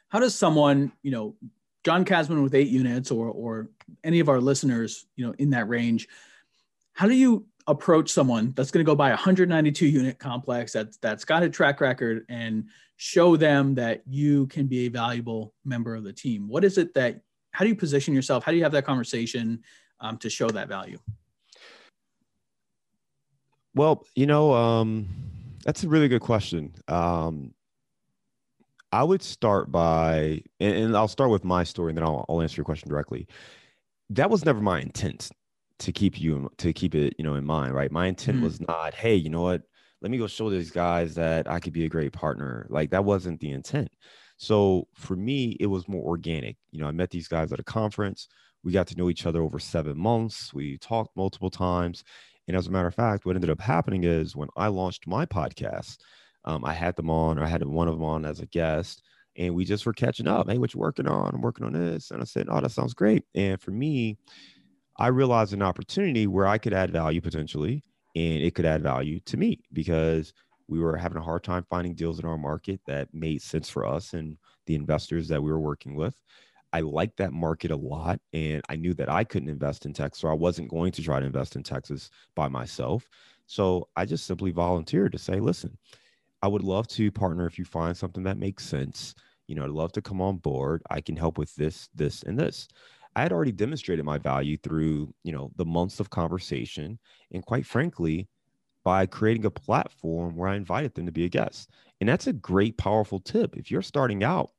how 0.09 0.21
does 0.21 0.35
someone, 0.35 0.93
you 1.02 1.11
know, 1.11 1.35
John 1.85 2.04
Casmon 2.04 2.42
with 2.42 2.54
eight 2.54 2.68
units 2.68 3.11
or 3.11 3.28
or 3.28 3.70
any 4.04 4.20
of 4.20 4.28
our 4.28 4.40
listeners, 4.40 5.06
you 5.16 5.26
know, 5.26 5.35
in 5.38 5.50
that 5.50 5.68
range, 5.68 6.08
how 6.92 7.06
do 7.06 7.14
you 7.14 7.47
approach 7.66 8.11
someone 8.11 8.52
that's 8.56 8.70
going 8.70 8.85
to 8.85 8.90
go 8.90 8.97
buy 8.97 9.08
a 9.08 9.12
192 9.12 9.87
unit 9.87 10.18
complex 10.18 10.73
that's 10.73 10.97
that's 10.99 11.25
got 11.25 11.42
a 11.42 11.49
track 11.49 11.80
record 11.80 12.25
and 12.28 12.64
show 12.97 13.37
them 13.37 13.75
that 13.75 14.02
you 14.06 14.47
can 14.49 14.66
be 14.66 14.87
a 14.87 14.88
valuable 14.88 15.54
member 15.64 15.94
of 15.94 16.04
the 16.04 16.12
team? 16.12 16.49
What 16.49 16.64
is 16.64 16.78
it 16.78 16.94
that 16.94 17.20
how 17.52 17.64
do 17.64 17.68
you 17.68 17.76
position 17.76 18.14
yourself? 18.14 18.44
How 18.44 18.52
do 18.52 18.58
you 18.58 18.64
have 18.64 18.73
that 18.73 18.85
conversation 18.85 19.62
um, 20.00 20.18
to 20.18 20.30
show 20.30 20.49
that 20.49 20.68
value? 20.68 20.99
Well, 23.75 24.06
you 24.14 24.26
know, 24.26 24.52
um, 24.54 25.08
that's 25.64 25.85
a 25.85 25.88
really 25.88 26.08
good 26.08 26.20
question. 26.20 26.75
Um, 26.88 27.54
I 28.92 29.04
would 29.04 29.23
start 29.23 29.71
by, 29.71 30.42
and, 30.61 30.76
and, 30.76 30.97
I'll 30.97 31.09
start 31.09 31.30
with 31.30 31.45
my 31.45 31.64
story, 31.64 31.90
and 31.90 31.99
then 31.99 32.04
I'll, 32.04 32.25
I'll 32.28 32.40
answer 32.40 32.57
your 32.57 32.64
question 32.64 32.88
directly. 32.88 33.26
That 34.11 34.30
was 34.30 34.45
never 34.45 34.61
my 34.61 34.80
intent 34.80 35.30
to 35.80 35.92
keep 35.92 36.21
you 36.21 36.50
to 36.59 36.73
keep 36.73 36.95
it, 36.95 37.14
you 37.18 37.25
know, 37.25 37.35
in 37.35 37.45
mind, 37.45 37.75
right? 37.75 37.92
My 37.92 38.07
intent 38.07 38.38
mm 38.38 38.42
was 38.42 38.61
not, 38.61 38.95
hey, 38.95 39.14
you 39.14 39.30
know 39.30 39.42
what? 39.42 39.62
Let 40.00 40.11
me 40.11 40.18
go 40.18 40.26
show 40.26 40.50
these 40.50 40.71
guys 40.71 41.14
that 41.14 41.50
I 41.50 41.61
could 41.61 41.73
be 41.73 41.85
a 41.85 41.88
great 41.88 42.12
partner. 42.12 42.66
Like 42.71 42.90
that 42.90 43.04
wasn't 43.04 43.40
the 43.40 43.50
intent. 43.50 43.90
So 44.37 44.87
for 44.95 45.16
me, 45.16 45.57
it 45.61 45.66
was 45.66 45.88
more 45.88 46.04
organic. 46.04 46.57
You 46.71 46.80
know, 46.80 46.87
I 46.87 46.92
met 46.92 47.11
these 47.11 47.28
guys 47.28 47.52
at 47.52 47.61
a 47.61 47.64
conference. 47.64 48.28
We 48.62 48.73
got 48.73 48.87
to 48.88 48.97
know 48.97 49.11
each 49.11 49.26
other 49.26 49.42
over 49.42 49.59
seven 49.59 49.99
months. 49.99 50.54
We 50.54 50.78
talked 50.78 51.16
multiple 51.16 51.50
times. 51.50 52.04
And 52.47 52.57
as 52.57 52.66
a 52.66 52.71
matter 52.71 52.87
of 52.87 52.95
fact, 52.95 53.26
what 53.26 53.35
ended 53.35 53.50
up 53.50 53.61
happening 53.61 54.04
is 54.04 54.35
when 54.35 54.49
I 54.57 54.68
launched 54.68 55.07
my 55.07 55.26
podcast, 55.26 55.99
um, 56.49 56.64
I 56.64 56.73
had 56.73 56.97
them 56.97 57.11
on, 57.11 57.38
or 57.38 57.45
I 57.45 57.49
had 57.49 57.62
one 57.64 57.88
of 57.88 57.95
them 57.95 58.05
on 58.05 58.25
as 58.25 58.40
a 58.40 58.47
guest, 58.47 59.02
and 59.37 59.55
we 59.55 59.67
just 59.67 59.85
were 59.85 59.93
catching 59.93 60.26
up. 60.26 60.49
Hey, 60.49 60.57
what 60.57 60.73
you 60.73 60.81
working 60.81 61.07
on? 61.07 61.35
I'm 61.35 61.43
working 61.43 61.67
on 61.67 61.75
this, 61.75 62.11
and 62.11 62.23
I 62.23 62.25
said, 62.25 62.47
"Oh, 62.49 62.61
that 62.61 62.71
sounds 62.71 62.95
great." 62.95 63.25
And 63.35 63.61
for 63.61 63.71
me, 63.71 64.17
I 64.97 65.09
realized 65.09 65.52
an 65.52 65.62
opportunity 65.62 66.26
where 66.26 66.47
I 66.47 66.57
could 66.57 66.73
add 66.73 66.90
value 66.90 67.21
potentially, 67.21 67.85
and 68.17 68.43
it 68.43 68.55
could 68.55 68.64
add 68.64 68.83
value 68.83 69.21
to 69.26 69.37
me 69.37 69.61
because 69.75 70.33
we 70.69 70.81
were 70.81 70.97
having 70.97 71.19
a 71.19 71.23
hard 71.23 71.45
time 71.45 71.67
finding 71.69 71.95
deals 71.95 72.19
in 72.19 72.25
our 72.25 72.38
market 72.38 72.81
that 72.87 73.12
made 73.12 73.43
sense 73.43 73.69
for 73.69 73.87
us 73.87 74.14
and 74.14 74.38
the 74.64 74.75
investors 74.75 75.28
that 75.28 75.43
we 75.43 75.50
were 75.50 75.61
working 75.61 75.95
with. 75.95 76.14
I 76.73 76.81
liked 76.81 77.19
that 77.19 77.33
market 77.35 77.71
a 77.71 77.76
lot, 77.76 78.21
and 78.33 78.62
I 78.71 78.76
knew 78.76 78.95
that 78.95 79.11
I 79.11 79.23
couldn't 79.23 79.50
invest 79.50 79.85
in 79.85 79.93
Texas, 79.93 80.25
or 80.25 80.31
I 80.31 80.35
wasn't 80.35 80.71
going 80.71 80.93
to 80.93 81.02
try 81.02 81.21
to 81.21 81.26
invest 81.26 81.57
in 81.57 81.62
Texas 81.62 82.11
by 82.35 82.49
myself. 82.49 83.07
So 83.47 83.88
I 83.97 84.07
just 84.07 84.26
simply 84.26 84.50
volunteered 84.50 85.12
to 85.12 85.19
say, 85.19 85.40
listen, 85.40 85.76
I 86.42 86.49
would 86.49 86.62
love 86.62 86.87
to 86.88 87.11
partner 87.11 87.47
if 87.47 87.59
you 87.59 87.64
find 87.64 87.97
something 87.97 88.23
that 88.25 88.38
makes 88.38 88.64
sense. 88.64 89.14
You 89.47 89.54
know, 89.54 89.64
I'd 89.64 89.71
love 89.71 89.92
to 89.92 90.02
come 90.02 90.21
on 90.21 90.37
board. 90.37 90.83
I 90.90 91.00
can 91.00 91.16
help 91.16 91.38
with 91.38 91.54
this, 91.54 91.88
this, 91.95 92.23
and 92.23 92.38
this. 92.38 92.68
I 93.16 93.23
had 93.23 93.33
already 93.33 93.52
demonstrated 93.52 94.04
my 94.04 94.18
value 94.18 94.57
through, 94.59 95.12
you 95.25 95.33
know, 95.33 95.50
the 95.57 95.64
months 95.64 95.99
of 95.99 96.11
conversation 96.11 96.99
and 97.33 97.45
quite 97.45 97.66
frankly, 97.66 98.28
by 98.85 99.07
creating 99.07 99.45
a 99.45 99.50
platform 99.50 100.37
where 100.37 100.49
I 100.49 100.57
invited 100.57 100.95
them 100.95 101.07
to 101.07 101.12
be 101.12 101.25
a 101.25 101.28
guest. 101.28 101.71
And 102.00 102.09
that's 102.09 102.28
a 102.28 102.33
great, 102.33 102.76
powerful 102.78 103.18
tip. 103.18 103.57
If 103.57 103.71
you're 103.71 103.83
starting 103.83 104.23
out, 104.23 104.52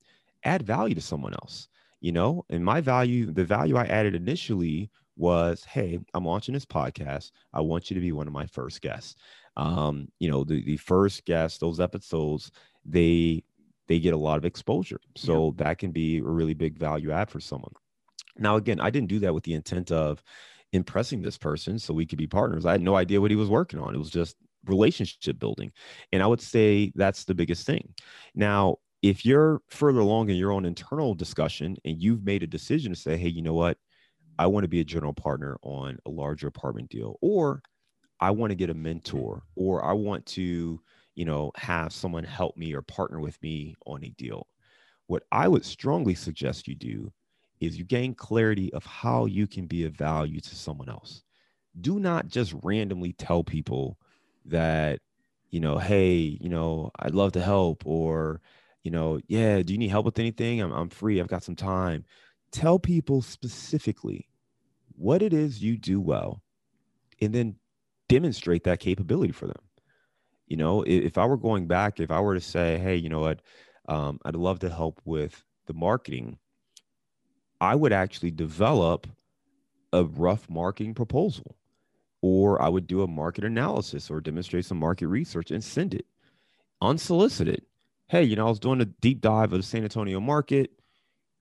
add 0.43 0.63
value 0.63 0.95
to 0.95 1.01
someone 1.01 1.33
else, 1.33 1.69
you 2.01 2.11
know, 2.11 2.43
and 2.49 2.63
my 2.63 2.81
value, 2.81 3.31
the 3.31 3.45
value 3.45 3.77
I 3.77 3.85
added 3.85 4.15
initially 4.15 4.89
was, 5.15 5.63
hey, 5.63 5.99
I'm 6.13 6.25
launching 6.25 6.53
this 6.53 6.65
podcast. 6.65 7.31
I 7.53 7.61
want 7.61 7.89
you 7.89 7.95
to 7.95 8.01
be 8.01 8.11
one 8.11 8.27
of 8.27 8.33
my 8.33 8.45
first 8.45 8.81
guests 8.81 9.15
um, 9.59 10.07
you 10.19 10.31
know, 10.31 10.43
the, 10.43 10.63
the 10.63 10.77
first 10.77 11.25
guests, 11.25 11.59
those 11.59 11.79
episodes, 11.79 12.51
they 12.85 13.43
they 13.87 13.99
get 13.99 14.13
a 14.13 14.17
lot 14.17 14.37
of 14.37 14.45
exposure. 14.45 15.01
So 15.15 15.47
yeah. 15.47 15.65
that 15.65 15.77
can 15.79 15.91
be 15.91 16.19
a 16.19 16.23
really 16.23 16.53
big 16.53 16.77
value 16.77 17.11
add 17.11 17.29
for 17.29 17.39
someone. 17.39 17.73
Now, 18.37 18.55
again, 18.55 18.79
I 18.79 18.89
didn't 18.89 19.09
do 19.09 19.19
that 19.19 19.33
with 19.33 19.43
the 19.43 19.55
intent 19.55 19.91
of 19.91 20.23
impressing 20.71 21.21
this 21.21 21.37
person 21.37 21.79
so 21.79 21.93
we 21.93 22.05
could 22.05 22.19
be 22.19 22.27
partners. 22.27 22.65
I 22.65 22.71
had 22.71 22.81
no 22.81 22.95
idea 22.95 23.19
what 23.19 23.31
he 23.31 23.35
was 23.35 23.49
working 23.49 23.79
on. 23.79 23.95
It 23.95 23.97
was 23.97 24.11
just 24.11 24.37
relationship 24.65 25.39
building. 25.39 25.71
And 26.13 26.21
I 26.21 26.27
would 26.27 26.41
say 26.41 26.93
that's 26.95 27.25
the 27.25 27.33
biggest 27.33 27.65
thing. 27.65 27.93
Now, 28.35 28.77
if 29.01 29.25
you're 29.25 29.61
further 29.69 29.99
along 29.99 30.29
in 30.29 30.35
your 30.35 30.51
own 30.51 30.65
internal 30.65 31.15
discussion 31.15 31.75
and 31.83 32.01
you've 32.01 32.23
made 32.23 32.43
a 32.43 32.47
decision 32.47 32.93
to 32.93 32.99
say, 32.99 33.17
hey, 33.17 33.29
you 33.29 33.41
know 33.41 33.53
what? 33.53 33.77
I 34.37 34.47
want 34.47 34.63
to 34.63 34.69
be 34.69 34.79
a 34.79 34.85
general 34.85 35.13
partner 35.13 35.57
on 35.63 35.97
a 36.05 36.09
larger 36.09 36.47
apartment 36.47 36.89
deal, 36.89 37.17
or 37.21 37.61
I 38.19 38.31
want 38.31 38.51
to 38.51 38.55
get 38.55 38.69
a 38.69 38.73
mm-hmm. 38.73 38.83
mentor 38.83 39.43
or 39.55 39.83
I 39.83 39.93
want 39.93 40.25
to, 40.27 40.81
you 41.15 41.25
know, 41.25 41.51
have 41.55 41.93
someone 41.93 42.23
help 42.23 42.57
me 42.57 42.73
or 42.73 42.81
partner 42.81 43.19
with 43.19 43.41
me 43.41 43.75
on 43.85 44.03
a 44.03 44.09
deal. 44.09 44.47
What 45.07 45.23
I 45.31 45.47
would 45.47 45.65
strongly 45.65 46.15
suggest 46.15 46.67
you 46.67 46.75
do 46.75 47.11
is 47.59 47.77
you 47.77 47.83
gain 47.83 48.13
clarity 48.13 48.71
of 48.73 48.85
how 48.85 49.25
you 49.25 49.47
can 49.47 49.65
be 49.65 49.85
of 49.85 49.93
value 49.93 50.39
to 50.39 50.55
someone 50.55 50.89
else. 50.89 51.23
Do 51.81 51.99
not 51.99 52.27
just 52.27 52.53
randomly 52.63 53.13
tell 53.13 53.43
people 53.43 53.97
that, 54.45 54.99
you 55.49 55.59
know, 55.59 55.77
hey, 55.77 56.37
you 56.39 56.49
know, 56.49 56.91
I'd 56.99 57.15
love 57.15 57.33
to 57.33 57.41
help 57.41 57.85
or, 57.85 58.41
you 58.83 58.91
know, 58.91 59.19
yeah, 59.27 59.61
do 59.61 59.73
you 59.73 59.79
need 59.79 59.89
help 59.89 60.05
with 60.05 60.19
anything? 60.19 60.61
I'm, 60.61 60.71
I'm 60.71 60.89
free. 60.89 61.19
I've 61.19 61.27
got 61.27 61.43
some 61.43 61.55
time. 61.55 62.05
Tell 62.51 62.79
people 62.79 63.21
specifically 63.21 64.27
what 64.95 65.21
it 65.21 65.33
is 65.33 65.61
you 65.61 65.77
do 65.77 65.99
well 65.99 66.41
and 67.21 67.33
then 67.33 67.55
demonstrate 68.09 68.65
that 68.65 68.81
capability 68.81 69.31
for 69.31 69.47
them. 69.47 69.61
You 70.47 70.57
know, 70.57 70.83
if 70.85 71.17
I 71.17 71.25
were 71.25 71.37
going 71.37 71.67
back, 71.67 71.99
if 71.99 72.11
I 72.11 72.19
were 72.19 72.33
to 72.33 72.41
say, 72.41 72.77
hey, 72.79 72.95
you 72.97 73.07
know 73.07 73.19
what, 73.19 73.41
um, 73.87 74.19
I'd 74.25 74.35
love 74.35 74.59
to 74.59 74.69
help 74.69 74.99
with 75.05 75.43
the 75.67 75.73
marketing, 75.73 76.37
I 77.61 77.75
would 77.75 77.93
actually 77.93 78.31
develop 78.31 79.07
a 79.93 80.03
rough 80.03 80.49
marketing 80.49 80.95
proposal, 80.95 81.55
or 82.21 82.61
I 82.61 82.67
would 82.67 82.87
do 82.87 83.03
a 83.03 83.07
market 83.07 83.43
analysis 83.43 84.09
or 84.09 84.21
demonstrate 84.21 84.65
some 84.65 84.79
market 84.79 85.07
research 85.07 85.51
and 85.51 85.63
send 85.63 85.93
it 85.93 86.05
unsolicited. 86.81 87.63
Hey, 88.07 88.23
you 88.23 88.35
know, 88.35 88.47
I 88.47 88.49
was 88.49 88.59
doing 88.59 88.81
a 88.81 88.85
deep 88.85 89.21
dive 89.21 89.53
of 89.53 89.59
the 89.59 89.63
San 89.63 89.83
Antonio 89.83 90.19
market, 90.19 90.71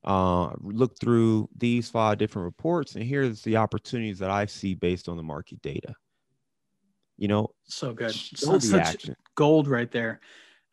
uh, 0.05 0.51
look 0.61 0.99
through 1.01 1.49
these 1.57 1.89
five 1.89 2.19
different 2.19 2.45
reports, 2.45 2.95
and 2.95 3.05
here's 3.05 3.43
the 3.43 3.57
opportunities 3.57 4.19
that 4.19 4.31
I 4.31 4.45
see 4.45 4.75
based 4.75 5.09
on 5.09 5.17
the 5.17 5.23
market 5.23 5.63
data 5.63 5.95
you 7.19 7.29
know 7.29 7.51
so 7.65 7.93
good. 7.93 8.13
so, 8.13 8.59
such 8.59 9.11
gold 9.35 9.69
right 9.69 9.91
there. 9.91 10.21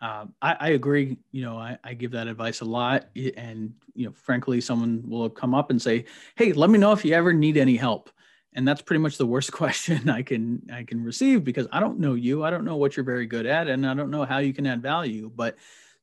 Um, 0.01 0.33
I, 0.41 0.55
I, 0.59 0.69
agree 0.69 1.17
you 1.31 1.41
know 1.41 1.57
I, 1.57 1.77
I, 1.83 1.93
give 1.93 2.11
that 2.11 2.27
advice 2.27 2.61
a 2.61 2.65
lot 2.65 3.07
and 3.37 3.73
you 3.95 4.05
know 4.05 4.11
frankly 4.11 4.59
someone 4.59 5.01
will 5.07 5.29
come 5.29 5.55
up 5.55 5.71
and 5.71 5.81
say 5.81 6.05
hey 6.35 6.51
let 6.51 6.69
me 6.69 6.77
know 6.77 6.91
if 6.91 7.03
you 7.03 7.13
ever 7.13 7.33
need 7.33 7.57
any 7.57 7.75
help. 7.75 8.09
And 8.53 8.65
that's 8.65 8.81
pretty 8.81 9.01
much 9.01 9.17
the 9.17 9.25
worst 9.25 9.51
question 9.61 10.09
i 10.09 10.21
can 10.21 10.61
i 10.71 10.83
can 10.83 11.03
receive 11.03 11.43
because 11.43 11.67
i 11.71 11.79
don't 11.79 11.99
know 11.99 12.13
you 12.13 12.43
i 12.43 12.49
don't 12.49 12.65
know 12.65 12.77
what 12.77 12.95
you're 12.95 13.05
very 13.05 13.25
good 13.25 13.45
at 13.45 13.67
and 13.67 13.85
i 13.85 13.93
don't 13.93 14.11
know 14.11 14.25
how 14.25 14.37
you 14.37 14.53
can 14.53 14.67
add 14.67 14.81
value. 14.81 15.31
But 15.33 15.55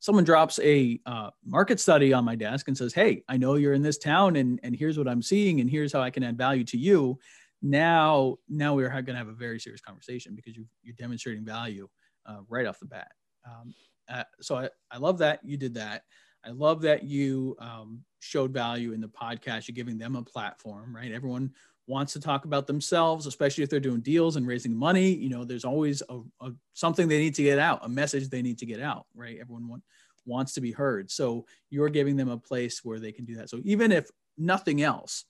someone 0.02 0.24
drops 0.24 0.58
a 0.64 1.00
uh, 1.06 1.30
market 1.46 1.78
study 1.78 2.12
on 2.12 2.24
my 2.24 2.34
desk 2.34 2.68
and 2.68 2.76
says 2.76 2.92
hey 2.92 3.22
i 3.28 3.36
know 3.36 3.54
you're 3.54 3.74
in 3.74 3.82
this 3.82 3.98
town 3.98 4.36
and, 4.36 4.58
and 4.62 4.74
here's 4.74 4.98
what 4.98 5.06
i'm 5.06 5.22
seeing 5.22 5.60
and 5.60 5.70
here's 5.70 5.92
how 5.92 6.00
i 6.00 6.10
can 6.10 6.24
add 6.24 6.36
value 6.36 6.64
to 6.64 6.76
you 6.76 7.18
now 7.62 8.36
now 8.48 8.74
we're 8.74 8.88
going 8.88 9.06
to 9.06 9.14
have 9.14 9.28
a 9.28 9.32
very 9.32 9.58
serious 9.58 9.80
conversation 9.80 10.34
because 10.34 10.56
you, 10.56 10.66
you're 10.82 10.96
demonstrating 10.98 11.44
value 11.44 11.88
uh, 12.26 12.38
right 12.48 12.66
off 12.66 12.78
the 12.78 12.86
bat 12.86 13.12
um, 13.46 13.74
uh, 14.08 14.24
so 14.40 14.56
I, 14.56 14.68
I 14.90 14.98
love 14.98 15.18
that 15.18 15.40
you 15.44 15.56
did 15.56 15.74
that 15.74 16.02
i 16.44 16.50
love 16.50 16.82
that 16.82 17.04
you 17.04 17.56
um, 17.58 18.02
showed 18.20 18.52
value 18.52 18.92
in 18.92 19.00
the 19.00 19.08
podcast 19.08 19.68
you're 19.68 19.74
giving 19.74 19.98
them 19.98 20.16
a 20.16 20.22
platform 20.22 20.94
right 20.94 21.12
everyone 21.12 21.52
wants 21.86 22.12
to 22.12 22.20
talk 22.20 22.44
about 22.44 22.66
themselves, 22.66 23.26
especially 23.26 23.64
if 23.64 23.70
they're 23.70 23.80
doing 23.80 24.00
deals 24.00 24.36
and 24.36 24.46
raising 24.46 24.74
money. 24.74 25.12
You 25.12 25.28
know, 25.30 25.44
there's 25.44 25.64
always 25.64 26.02
a, 26.08 26.20
a 26.40 26.52
something 26.74 27.08
they 27.08 27.18
need 27.18 27.34
to 27.36 27.42
get 27.42 27.58
out, 27.58 27.80
a 27.84 27.88
message 27.88 28.28
they 28.28 28.42
need 28.42 28.58
to 28.58 28.66
get 28.66 28.80
out, 28.80 29.06
right? 29.14 29.38
Everyone 29.40 29.68
want, 29.68 29.82
wants 30.24 30.54
to 30.54 30.60
be 30.60 30.72
heard. 30.72 31.10
So 31.10 31.46
you're 31.70 31.88
giving 31.88 32.16
them 32.16 32.28
a 32.28 32.38
place 32.38 32.84
where 32.84 33.00
they 33.00 33.12
can 33.12 33.24
do 33.24 33.36
that. 33.36 33.50
So 33.50 33.60
even 33.64 33.90
if 33.92 34.08
nothing 34.38 34.82
else, 34.82 35.24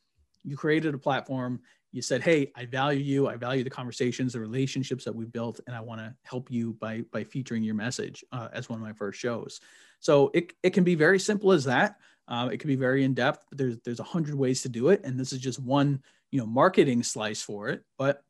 you 0.44 0.56
created 0.56 0.94
a 0.94 0.98
platform, 0.98 1.60
you 1.92 2.02
said, 2.02 2.22
Hey, 2.22 2.50
I 2.56 2.64
value 2.64 3.00
you, 3.00 3.28
I 3.28 3.36
value 3.36 3.62
the 3.62 3.70
conversations, 3.70 4.32
the 4.32 4.40
relationships 4.40 5.04
that 5.04 5.14
we've 5.14 5.30
built, 5.30 5.60
and 5.66 5.76
I 5.76 5.80
want 5.80 6.00
to 6.00 6.14
help 6.24 6.50
you 6.50 6.72
by 6.80 7.02
by 7.12 7.22
featuring 7.22 7.62
your 7.62 7.74
message 7.74 8.24
uh, 8.32 8.48
as 8.52 8.68
one 8.68 8.80
of 8.80 8.84
my 8.84 8.94
first 8.94 9.20
shows. 9.20 9.60
So 10.00 10.30
it, 10.34 10.52
it 10.62 10.70
can 10.70 10.82
be 10.82 10.96
very 10.96 11.20
simple 11.20 11.52
as 11.52 11.64
that. 11.64 11.96
Uh, 12.26 12.48
it 12.50 12.58
can 12.58 12.68
be 12.68 12.76
very 12.76 13.04
in 13.04 13.14
depth, 13.14 13.44
but 13.50 13.58
there's 13.58 13.78
there's 13.84 14.00
a 14.00 14.04
hundred 14.04 14.34
ways 14.34 14.62
to 14.62 14.68
do 14.68 14.88
it, 14.88 15.02
and 15.04 15.20
this 15.20 15.32
is 15.32 15.38
just 15.38 15.60
one 15.60 16.02
you 16.30 16.40
know 16.40 16.46
marketing 16.46 17.02
slice 17.02 17.42
for 17.42 17.68
it. 17.68 17.84
But 17.98 18.24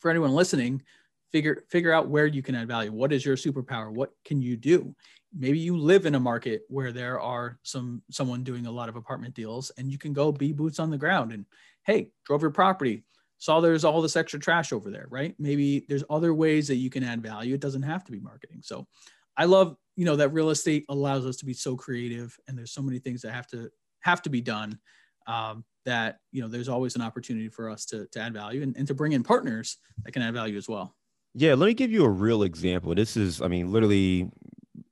for 0.00 0.10
anyone 0.10 0.30
listening, 0.30 0.82
figure 1.30 1.64
figure 1.68 1.92
out 1.92 2.08
where 2.08 2.26
you 2.26 2.42
can 2.42 2.54
add 2.54 2.68
value. 2.68 2.92
What 2.92 3.12
is 3.12 3.24
your 3.24 3.36
superpower? 3.36 3.92
What 3.92 4.12
can 4.24 4.40
you 4.40 4.56
do? 4.56 4.94
Maybe 5.36 5.58
you 5.58 5.76
live 5.76 6.06
in 6.06 6.14
a 6.14 6.20
market 6.20 6.62
where 6.68 6.92
there 6.92 7.20
are 7.20 7.58
some 7.64 8.02
someone 8.10 8.44
doing 8.44 8.66
a 8.66 8.70
lot 8.70 8.88
of 8.88 8.96
apartment 8.96 9.34
deals, 9.34 9.70
and 9.76 9.90
you 9.90 9.98
can 9.98 10.12
go 10.12 10.32
be 10.32 10.52
boots 10.52 10.78
on 10.78 10.90
the 10.90 10.98
ground 10.98 11.32
and 11.32 11.44
hey, 11.86 12.10
drove 12.24 12.42
your 12.42 12.50
property, 12.50 13.04
saw 13.38 13.60
there's 13.60 13.84
all 13.84 14.02
this 14.02 14.16
extra 14.16 14.40
trash 14.40 14.72
over 14.72 14.90
there, 14.90 15.06
right? 15.10 15.34
Maybe 15.38 15.84
there's 15.88 16.04
other 16.08 16.34
ways 16.34 16.68
that 16.68 16.76
you 16.76 16.90
can 16.90 17.04
add 17.04 17.22
value. 17.22 17.54
It 17.54 17.60
doesn't 17.60 17.82
have 17.82 18.04
to 18.04 18.12
be 18.12 18.20
marketing. 18.20 18.60
So 18.62 18.86
I 19.36 19.44
love 19.44 19.76
you 19.96 20.04
know 20.04 20.16
that 20.16 20.30
real 20.30 20.50
estate 20.50 20.84
allows 20.88 21.26
us 21.26 21.36
to 21.36 21.44
be 21.44 21.52
so 21.52 21.76
creative 21.76 22.36
and 22.48 22.56
there's 22.58 22.72
so 22.72 22.82
many 22.82 22.98
things 22.98 23.22
that 23.22 23.32
have 23.32 23.46
to 23.48 23.70
have 24.00 24.22
to 24.22 24.30
be 24.30 24.40
done 24.40 24.78
um, 25.26 25.64
that 25.84 26.18
you 26.32 26.42
know 26.42 26.48
there's 26.48 26.68
always 26.68 26.96
an 26.96 27.02
opportunity 27.02 27.48
for 27.48 27.70
us 27.70 27.84
to, 27.86 28.06
to 28.08 28.20
add 28.20 28.32
value 28.32 28.62
and, 28.62 28.76
and 28.76 28.86
to 28.86 28.94
bring 28.94 29.12
in 29.12 29.22
partners 29.22 29.78
that 30.04 30.12
can 30.12 30.22
add 30.22 30.34
value 30.34 30.56
as 30.56 30.68
well 30.68 30.94
yeah 31.34 31.54
let 31.54 31.66
me 31.66 31.74
give 31.74 31.90
you 31.90 32.04
a 32.04 32.08
real 32.08 32.42
example 32.42 32.94
this 32.94 33.16
is 33.16 33.40
i 33.40 33.48
mean 33.48 33.70
literally 33.70 34.30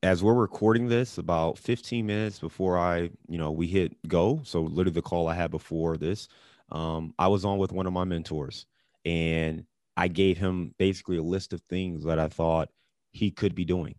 as 0.03 0.23
we're 0.23 0.35
recording 0.35 0.89
this 0.89 1.19
about 1.19 1.59
15 1.59 2.07
minutes 2.07 2.39
before 2.39 2.79
i 2.79 3.11
you 3.29 3.39
know 3.39 3.51
we 3.51 3.67
hit 3.67 3.97
go 4.09 4.41
so 4.45 4.63
literally 4.63 4.91
the 4.91 5.03
call 5.03 5.29
i 5.29 5.35
had 5.35 5.51
before 5.51 5.97
this 5.97 6.29
um, 6.73 7.15
i 7.19 7.29
was 7.29 7.45
on 7.45 7.59
with 7.59 7.73
one 7.73 7.87
of 7.87 7.93
my 7.93 8.05
mentors 8.05 8.67
and 9.05 9.65
i 9.97 10.09
gave 10.09 10.37
him 10.39 10.75
basically 10.79 11.17
a 11.17 11.23
list 11.23 11.53
of 11.53 11.61
things 11.63 12.05
that 12.05 12.19
i 12.19 12.29
thought 12.29 12.69
he 13.13 13.31
could 13.31 13.55
be 13.55 13.65
doing 13.65 13.95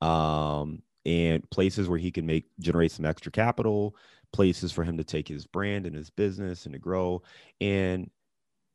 um, 0.00 0.82
and 1.06 1.48
places 1.50 1.88
where 1.88 1.98
he 1.98 2.10
can 2.10 2.26
make 2.26 2.46
generate 2.60 2.92
some 2.92 3.06
extra 3.06 3.32
capital, 3.32 3.96
places 4.32 4.72
for 4.72 4.84
him 4.84 4.96
to 4.98 5.04
take 5.04 5.28
his 5.28 5.46
brand 5.46 5.86
and 5.86 5.96
his 5.96 6.10
business 6.10 6.66
and 6.66 6.72
to 6.74 6.78
grow. 6.78 7.22
And 7.60 8.10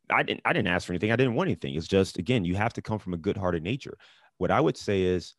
I 0.10 0.24
didn't 0.24 0.42
I 0.46 0.54
didn't 0.54 0.70
ask 0.70 0.88
for 0.88 0.94
anything. 0.94 1.12
I 1.12 1.16
didn't 1.16 1.36
want 1.36 1.48
anything. 1.48 1.76
It's 1.76 1.88
just 1.88 2.18
again, 2.18 2.46
you 2.46 2.56
have 2.56 2.74
to 2.74 2.82
come 2.82 3.00
from 3.00 3.14
a 3.14 3.18
good-hearted 3.18 3.64
nature. 3.64 3.98
What 4.38 4.52
I 4.52 4.60
would 4.60 4.78
say 4.78 5.04
is 5.04 5.36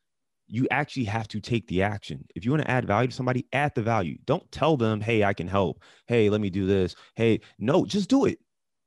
you 0.47 0.67
actually 0.71 1.05
have 1.05 1.29
to 1.29 1.41
take 1.41 1.67
the 1.67 1.83
action. 1.83 2.25
If 2.35 2.45
you 2.45 2.51
want 2.51 2.63
to 2.63 2.71
add 2.71 2.87
value 2.87 3.09
to 3.09 3.15
somebody, 3.15 3.47
add 3.53 3.75
the 3.75 3.83
value. 3.83 4.19
Don't 4.25 4.51
tell 4.53 4.77
them, 4.77 5.01
"Hey, 5.01 5.25
I 5.25 5.33
can 5.33 5.49
help. 5.49 5.83
Hey, 6.07 6.29
let 6.31 6.41
me 6.41 6.51
do 6.51 6.67
this." 6.67 6.95
Hey, 7.15 7.41
no, 7.59 7.85
just 7.85 8.09
do 8.09 8.27
it. 8.27 8.39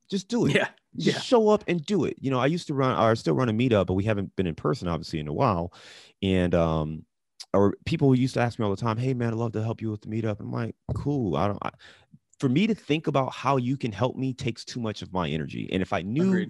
Just 0.09 0.27
do 0.27 0.45
it. 0.45 0.55
Yeah. 0.55 0.69
Just 0.97 1.17
yeah. 1.17 1.21
show 1.21 1.49
up 1.49 1.63
and 1.67 1.85
do 1.85 2.05
it. 2.05 2.15
You 2.19 2.31
know, 2.31 2.39
I 2.39 2.47
used 2.47 2.67
to 2.67 2.73
run, 2.73 2.97
or 2.97 3.15
still 3.15 3.35
run 3.35 3.49
a 3.49 3.53
meetup, 3.53 3.87
but 3.87 3.93
we 3.93 4.03
haven't 4.03 4.35
been 4.35 4.47
in 4.47 4.55
person 4.55 4.87
obviously 4.87 5.19
in 5.19 5.27
a 5.27 5.33
while. 5.33 5.73
And 6.23 6.55
um, 6.55 7.05
or 7.53 7.75
people 7.85 8.13
used 8.15 8.33
to 8.35 8.41
ask 8.41 8.59
me 8.59 8.65
all 8.65 8.71
the 8.71 8.77
time, 8.81 8.97
"Hey 8.97 9.13
man, 9.13 9.29
I'd 9.29 9.35
love 9.35 9.53
to 9.53 9.63
help 9.63 9.81
you 9.81 9.91
with 9.91 10.01
the 10.01 10.07
meetup." 10.07 10.39
I'm 10.39 10.51
like, 10.51 10.75
"Cool." 10.95 11.35
I 11.35 11.47
don't. 11.47 11.59
I, 11.61 11.71
for 12.39 12.49
me 12.49 12.67
to 12.67 12.75
think 12.75 13.07
about 13.07 13.33
how 13.33 13.57
you 13.57 13.77
can 13.77 13.91
help 13.91 14.15
me 14.15 14.33
takes 14.33 14.63
too 14.63 14.79
much 14.79 15.01
of 15.01 15.11
my 15.11 15.27
energy. 15.29 15.69
And 15.71 15.81
if 15.81 15.91
I 15.91 16.01
knew, 16.03 16.27
Agreed. 16.27 16.49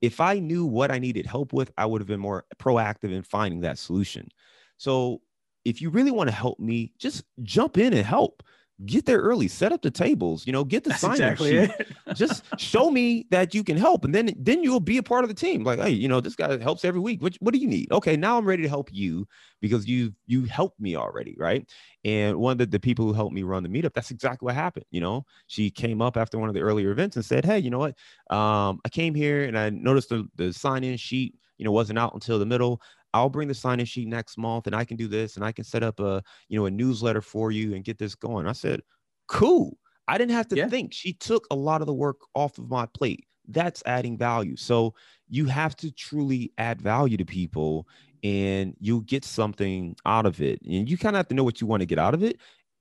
if 0.00 0.20
I 0.20 0.38
knew 0.38 0.64
what 0.64 0.90
I 0.90 0.98
needed 0.98 1.26
help 1.26 1.52
with, 1.52 1.72
I 1.76 1.86
would 1.86 2.00
have 2.00 2.08
been 2.08 2.20
more 2.20 2.44
proactive 2.58 3.12
in 3.12 3.22
finding 3.22 3.60
that 3.60 3.78
solution. 3.78 4.28
So 4.76 5.20
if 5.64 5.80
you 5.80 5.90
really 5.90 6.10
want 6.10 6.28
to 6.28 6.34
help 6.34 6.58
me, 6.58 6.92
just 6.98 7.24
jump 7.42 7.78
in 7.78 7.92
and 7.92 8.04
help 8.04 8.42
get 8.86 9.06
there 9.06 9.20
early, 9.20 9.46
set 9.46 9.72
up 9.72 9.82
the 9.82 9.90
tables, 9.90 10.46
you 10.46 10.52
know, 10.52 10.64
get 10.64 10.82
the 10.84 10.92
sign 10.94 11.12
exactly 11.12 11.66
sheet. 11.66 11.86
Just 12.14 12.42
show 12.58 12.90
me 12.90 13.26
that 13.30 13.54
you 13.54 13.62
can 13.62 13.76
help. 13.76 14.04
And 14.04 14.14
then 14.14 14.34
then 14.36 14.62
you'll 14.62 14.80
be 14.80 14.98
a 14.98 15.02
part 15.02 15.24
of 15.24 15.28
the 15.28 15.34
team. 15.34 15.62
Like, 15.62 15.78
hey, 15.78 15.90
you 15.90 16.08
know, 16.08 16.20
this 16.20 16.34
guy 16.34 16.58
helps 16.60 16.84
every 16.84 17.00
week. 17.00 17.22
What, 17.22 17.36
what 17.36 17.54
do 17.54 17.60
you 17.60 17.68
need? 17.68 17.92
Okay, 17.92 18.16
now 18.16 18.36
I'm 18.36 18.44
ready 18.44 18.62
to 18.62 18.68
help 18.68 18.92
you 18.92 19.28
because 19.60 19.86
you 19.86 20.12
you 20.26 20.44
helped 20.44 20.80
me 20.80 20.96
already, 20.96 21.36
right? 21.38 21.68
And 22.04 22.36
one 22.36 22.52
of 22.52 22.58
the, 22.58 22.66
the 22.66 22.80
people 22.80 23.06
who 23.06 23.12
helped 23.12 23.34
me 23.34 23.44
run 23.44 23.62
the 23.62 23.68
meetup, 23.68 23.94
that's 23.94 24.10
exactly 24.10 24.46
what 24.46 24.54
happened. 24.54 24.86
You 24.90 25.00
know, 25.00 25.24
she 25.46 25.70
came 25.70 26.02
up 26.02 26.16
after 26.16 26.38
one 26.38 26.48
of 26.48 26.54
the 26.54 26.60
earlier 26.60 26.90
events 26.90 27.16
and 27.16 27.24
said, 27.24 27.44
Hey, 27.44 27.60
you 27.60 27.70
know 27.70 27.78
what? 27.78 27.96
Um, 28.36 28.80
I 28.84 28.88
came 28.90 29.14
here 29.14 29.44
and 29.44 29.56
I 29.56 29.70
noticed 29.70 30.08
the, 30.08 30.26
the 30.34 30.52
sign-in 30.52 30.96
sheet, 30.96 31.36
you 31.58 31.64
know, 31.64 31.72
wasn't 31.72 31.98
out 31.98 32.14
until 32.14 32.38
the 32.38 32.46
middle. 32.46 32.80
I'll 33.14 33.30
bring 33.30 33.48
the 33.48 33.54
sign-in 33.54 33.86
sheet 33.86 34.08
next 34.08 34.36
month 34.36 34.66
and 34.66 34.74
I 34.74 34.84
can 34.84 34.96
do 34.96 35.06
this 35.06 35.36
and 35.36 35.44
I 35.44 35.52
can 35.52 35.64
set 35.64 35.84
up 35.84 36.00
a, 36.00 36.22
you 36.48 36.58
know, 36.58 36.66
a 36.66 36.70
newsletter 36.70 37.22
for 37.22 37.52
you 37.52 37.74
and 37.74 37.84
get 37.84 37.96
this 37.96 38.16
going. 38.16 38.48
I 38.48 38.52
said, 38.52 38.80
cool. 39.28 39.78
I 40.08 40.18
didn't 40.18 40.32
have 40.32 40.48
to 40.48 40.56
yeah. 40.56 40.68
think. 40.68 40.92
She 40.92 41.12
took 41.12 41.46
a 41.50 41.54
lot 41.54 41.80
of 41.80 41.86
the 41.86 41.94
work 41.94 42.18
off 42.34 42.58
of 42.58 42.68
my 42.68 42.86
plate. 42.86 43.24
That's 43.46 43.82
adding 43.86 44.18
value. 44.18 44.56
So 44.56 44.94
you 45.28 45.46
have 45.46 45.76
to 45.76 45.92
truly 45.92 46.52
add 46.58 46.82
value 46.82 47.16
to 47.16 47.24
people 47.24 47.86
and 48.24 48.74
you'll 48.80 49.00
get 49.00 49.24
something 49.24 49.94
out 50.04 50.26
of 50.26 50.42
it. 50.42 50.60
And 50.62 50.90
you 50.90 50.98
kind 50.98 51.14
of 51.14 51.18
have 51.18 51.28
to 51.28 51.34
know 51.34 51.44
what 51.44 51.60
you 51.60 51.68
want 51.68 51.80
to 51.82 51.86
get 51.86 52.00
out 52.00 52.14
of 52.14 52.22
it, 52.24 52.40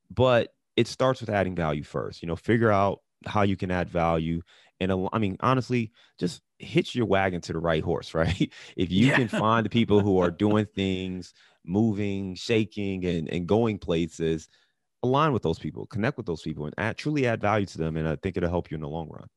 but 0.09 0.53
it 0.75 0.87
starts 0.87 1.21
with 1.21 1.29
adding 1.29 1.55
value 1.55 1.83
first. 1.83 2.23
You 2.23 2.27
know, 2.27 2.35
figure 2.35 2.71
out 2.71 3.01
how 3.25 3.43
you 3.43 3.55
can 3.55 3.69
add 3.69 3.89
value. 3.89 4.41
And 4.79 5.07
I 5.13 5.19
mean, 5.19 5.37
honestly, 5.39 5.91
just 6.19 6.41
hitch 6.59 6.95
your 6.95 7.05
wagon 7.05 7.41
to 7.41 7.53
the 7.53 7.59
right 7.59 7.83
horse, 7.83 8.13
right? 8.13 8.51
If 8.75 8.91
you 8.91 9.07
yeah. 9.07 9.15
can 9.15 9.27
find 9.27 9.65
the 9.65 9.69
people 9.69 9.99
who 9.99 10.19
are 10.19 10.31
doing 10.31 10.65
things, 10.65 11.33
moving, 11.65 12.35
shaking, 12.35 13.05
and, 13.05 13.29
and 13.29 13.47
going 13.47 13.77
places, 13.77 14.49
align 15.03 15.33
with 15.33 15.43
those 15.43 15.59
people, 15.59 15.85
connect 15.85 16.17
with 16.17 16.25
those 16.25 16.41
people, 16.41 16.65
and 16.65 16.73
add, 16.77 16.97
truly 16.97 17.27
add 17.27 17.41
value 17.41 17.65
to 17.67 17.77
them. 17.77 17.97
And 17.97 18.07
I 18.07 18.15
think 18.15 18.37
it'll 18.37 18.49
help 18.49 18.71
you 18.71 18.75
in 18.75 18.81
the 18.81 18.89
long 18.89 19.09
run. 19.09 19.27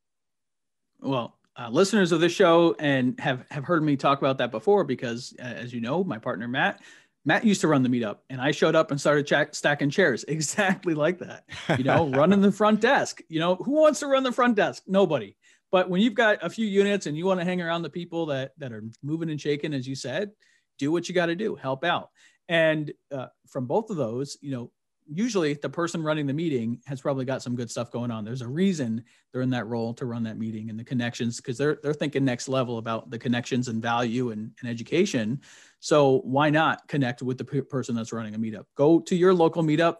Well, 1.01 1.37
uh, 1.59 1.69
listeners 1.71 2.13
of 2.13 2.21
this 2.21 2.33
show 2.33 2.77
and 2.79 3.19
have 3.19 3.45
have 3.51 3.65
heard 3.65 3.83
me 3.83 3.97
talk 3.97 4.19
about 4.19 4.39
that 4.39 4.51
before 4.51 4.85
because, 4.85 5.35
uh, 5.39 5.43
as 5.43 5.73
you 5.73 5.81
know, 5.81 6.05
my 6.05 6.19
partner 6.19 6.47
Matt 6.47 6.83
Matt 7.27 7.45
used 7.45 7.61
to 7.63 7.69
run 7.69 7.83
the 7.83 7.89
meetup, 7.89 8.19
and 8.31 8.41
I 8.41 8.53
showed 8.53 8.77
up 8.77 8.93
and 8.93 9.01
started 9.01 9.27
ch- 9.27 9.55
stacking 9.55 9.91
chairs 9.91 10.25
exactly 10.29 10.95
like 10.95 11.19
that. 11.19 11.45
You 11.77 11.85
know, 11.85 12.09
running 12.11 12.41
the 12.41 12.53
front 12.53 12.81
desk. 12.81 13.21
You 13.29 13.41
know, 13.41 13.57
who 13.57 13.73
wants 13.73 14.01
to 14.01 14.07
run 14.07 14.23
the 14.23 14.33
front 14.33 14.55
desk? 14.55 14.85
Nobody. 14.87 15.37
But 15.73 15.91
when 15.91 16.01
you've 16.01 16.15
got 16.15 16.39
a 16.43 16.49
few 16.49 16.65
units 16.65 17.07
and 17.07 17.17
you 17.17 17.27
want 17.27 17.41
to 17.41 17.45
hang 17.45 17.61
around 17.61 17.83
the 17.83 17.91
people 17.91 18.27
that 18.27 18.53
that 18.59 18.73
are 18.73 18.85
moving 19.03 19.29
and 19.29 19.41
shaking, 19.41 19.75
as 19.75 19.87
you 19.87 19.97
said, 19.97 20.31
do 20.79 20.93
what 20.93 21.09
you 21.09 21.15
got 21.15 21.27
to 21.27 21.35
do, 21.35 21.57
help 21.57 21.85
out. 21.85 22.11
And 22.49 22.93
uh, 23.13 23.27
from 23.49 23.67
both 23.67 23.91
of 23.91 23.97
those, 23.97 24.39
you 24.41 24.53
know, 24.53 24.71
usually 25.09 25.55
the 25.55 25.69
person 25.69 26.03
running 26.03 26.27
the 26.27 26.33
meeting 26.33 26.81
has 26.87 27.01
probably 27.01 27.25
got 27.25 27.43
some 27.43 27.55
good 27.55 27.71
stuff 27.71 27.91
going 27.91 28.11
on. 28.11 28.25
There's 28.25 28.43
a 28.43 28.49
reason 28.49 29.05
they're 29.33 29.43
in 29.43 29.51
that 29.51 29.67
role 29.67 29.95
to 29.95 30.07
run 30.07 30.23
that 30.25 30.39
meeting 30.39 30.71
and 30.71 30.79
the 30.79 30.85
connections 30.85 31.37
because 31.37 31.59
they're 31.59 31.79
they're 31.83 31.95
thinking 31.95 32.25
next 32.25 32.49
level 32.49 32.79
about 32.79 33.11
the 33.11 33.19
connections 33.19 33.69
and 33.69 33.83
value 33.83 34.31
and, 34.31 34.51
and 34.61 34.71
education. 34.71 35.41
So 35.81 36.21
why 36.25 36.51
not 36.51 36.87
connect 36.89 37.23
with 37.23 37.39
the 37.39 37.45
p- 37.45 37.61
person 37.61 37.95
that's 37.95 38.13
running 38.13 38.35
a 38.35 38.39
meetup? 38.39 38.65
Go 38.77 39.01
to 39.01 39.17
your 39.17 39.35
local 39.35 39.63
meetup, 39.63 39.97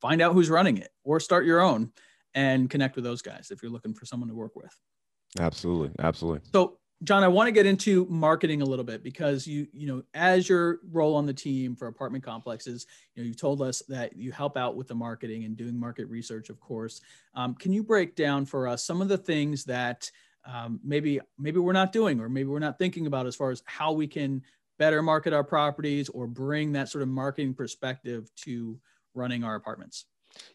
find 0.00 0.22
out 0.22 0.32
who's 0.32 0.50
running 0.50 0.78
it, 0.78 0.90
or 1.04 1.20
start 1.20 1.44
your 1.44 1.60
own 1.60 1.92
and 2.34 2.70
connect 2.70 2.96
with 2.96 3.04
those 3.04 3.22
guys 3.22 3.48
if 3.50 3.62
you're 3.62 3.72
looking 3.72 3.94
for 3.94 4.06
someone 4.06 4.28
to 4.28 4.34
work 4.34 4.56
with. 4.56 4.74
Absolutely, 5.38 5.90
absolutely. 5.98 6.40
So 6.52 6.78
John, 7.04 7.22
I 7.22 7.28
want 7.28 7.46
to 7.46 7.52
get 7.52 7.64
into 7.64 8.06
marketing 8.10 8.60
a 8.60 8.64
little 8.64 8.84
bit 8.84 9.04
because 9.04 9.46
you, 9.46 9.68
you 9.72 9.86
know, 9.86 10.02
as 10.14 10.48
your 10.48 10.80
role 10.90 11.14
on 11.14 11.26
the 11.26 11.32
team 11.32 11.76
for 11.76 11.86
apartment 11.86 12.24
complexes, 12.24 12.86
you 13.14 13.22
know, 13.22 13.28
you 13.28 13.34
told 13.34 13.62
us 13.62 13.82
that 13.88 14.16
you 14.16 14.32
help 14.32 14.56
out 14.56 14.74
with 14.74 14.88
the 14.88 14.96
marketing 14.96 15.44
and 15.44 15.56
doing 15.56 15.78
market 15.78 16.08
research, 16.08 16.50
of 16.50 16.58
course. 16.58 17.00
Um, 17.34 17.54
can 17.54 17.72
you 17.72 17.84
break 17.84 18.16
down 18.16 18.46
for 18.46 18.66
us 18.66 18.84
some 18.84 19.00
of 19.00 19.08
the 19.08 19.18
things 19.18 19.64
that 19.64 20.10
um, 20.44 20.80
maybe 20.82 21.20
maybe 21.38 21.60
we're 21.60 21.72
not 21.72 21.92
doing 21.92 22.20
or 22.20 22.28
maybe 22.28 22.48
we're 22.48 22.58
not 22.58 22.78
thinking 22.78 23.06
about 23.06 23.26
as 23.26 23.36
far 23.36 23.50
as 23.50 23.62
how 23.64 23.92
we 23.92 24.08
can 24.08 24.42
better 24.78 25.02
market 25.02 25.32
our 25.32 25.44
properties 25.44 26.08
or 26.08 26.26
bring 26.26 26.72
that 26.72 26.88
sort 26.88 27.02
of 27.02 27.08
marketing 27.08 27.54
perspective 27.54 28.30
to 28.36 28.78
running 29.14 29.44
our 29.44 29.54
apartments? 29.54 30.06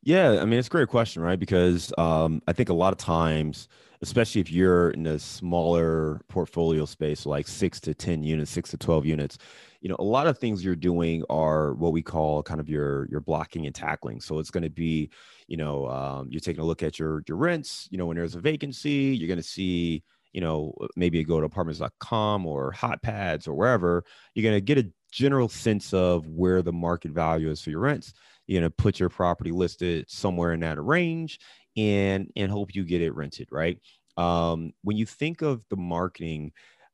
Yeah, 0.01 0.41
I 0.41 0.45
mean, 0.45 0.59
it's 0.59 0.67
a 0.67 0.71
great 0.71 0.89
question, 0.89 1.21
right? 1.21 1.39
Because 1.39 1.93
um, 1.97 2.41
I 2.47 2.53
think 2.53 2.69
a 2.69 2.73
lot 2.73 2.93
of 2.93 2.97
times 2.99 3.67
especially 4.03 4.41
if 4.41 4.51
you're 4.51 4.89
in 4.91 5.07
a 5.07 5.17
smaller 5.17 6.19
portfolio 6.27 6.83
space, 6.83 7.25
like 7.25 7.47
six 7.47 7.79
to 7.79 7.93
10 7.93 8.21
units, 8.21 8.51
six 8.51 8.69
to 8.69 8.77
12 8.77 9.05
units, 9.05 9.37
you 9.79 9.87
know, 9.87 9.95
a 9.97 10.03
lot 10.03 10.27
of 10.27 10.37
things 10.37 10.63
you're 10.63 10.75
doing 10.75 11.23
are 11.29 11.73
what 11.75 11.93
we 11.93 12.01
call 12.01 12.43
kind 12.43 12.59
of 12.59 12.67
your, 12.67 13.07
your 13.09 13.21
blocking 13.21 13.65
and 13.65 13.73
tackling. 13.73 14.19
So 14.19 14.39
it's 14.39 14.51
going 14.51 14.63
to 14.63 14.69
be, 14.69 15.09
you 15.47 15.55
know, 15.55 15.87
um, 15.87 16.27
you're 16.29 16.41
taking 16.41 16.61
a 16.61 16.65
look 16.65 16.83
at 16.83 16.99
your, 16.99 17.23
your 17.29 17.37
rents, 17.37 17.87
you 17.91 17.97
know, 17.97 18.05
when 18.05 18.17
there's 18.17 18.35
a 18.35 18.41
vacancy, 18.41 19.15
you're 19.17 19.29
going 19.29 19.37
to 19.37 19.43
see, 19.43 20.03
you 20.33 20.41
know, 20.41 20.73
maybe 20.97 21.17
you 21.17 21.23
go 21.23 21.39
to 21.39 21.45
apartments.com 21.45 22.45
or 22.45 22.73
hot 22.73 23.01
pads 23.01 23.47
or 23.47 23.53
wherever, 23.53 24.03
you're 24.35 24.43
going 24.43 24.53
to 24.53 24.61
get 24.61 24.77
a 24.77 24.91
general 25.13 25.47
sense 25.47 25.93
of 25.93 26.27
where 26.27 26.61
the 26.61 26.73
market 26.73 27.11
value 27.11 27.49
is 27.49 27.61
for 27.61 27.69
your 27.69 27.79
rents. 27.79 28.13
Going 28.49 28.63
to 28.63 28.69
put 28.69 28.99
your 28.99 29.09
property 29.09 29.51
listed 29.51 30.09
somewhere 30.09 30.53
in 30.53 30.59
that 30.61 30.81
range 30.81 31.39
and 31.75 32.29
and 32.35 32.51
hope 32.51 32.75
you 32.75 32.83
get 32.83 33.01
it 33.01 33.15
rented 33.15 33.47
right 33.51 33.79
Um, 34.17 34.73
when 34.83 34.97
you 34.97 35.05
think 35.05 35.41
of 35.41 35.63
the 35.69 35.77
marketing, 35.77 36.51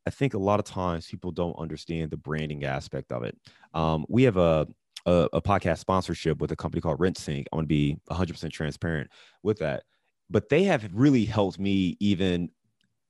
I 0.07 0.09
think 0.11 0.33
a 0.33 0.39
lot 0.39 0.59
of 0.59 0.65
times 0.65 1.07
people 1.07 1.31
don't 1.31 1.57
understand 1.57 2.11
the 2.11 2.17
branding 2.17 2.63
aspect 2.63 3.11
of 3.11 3.23
it. 3.23 3.37
Um, 3.73 4.05
we 4.07 4.23
have 4.23 4.37
a, 4.37 4.67
a, 5.05 5.27
a 5.33 5.41
podcast 5.41 5.79
sponsorship 5.79 6.39
with 6.39 6.51
a 6.51 6.55
company 6.55 6.81
called 6.81 6.99
RentSync. 6.99 7.45
I 7.51 7.55
want 7.55 7.65
to 7.65 7.67
be 7.67 7.97
100% 8.09 8.51
transparent 8.51 9.09
with 9.43 9.59
that, 9.59 9.83
but 10.29 10.49
they 10.49 10.63
have 10.63 10.89
really 10.93 11.25
helped 11.25 11.59
me 11.59 11.97
even 11.99 12.49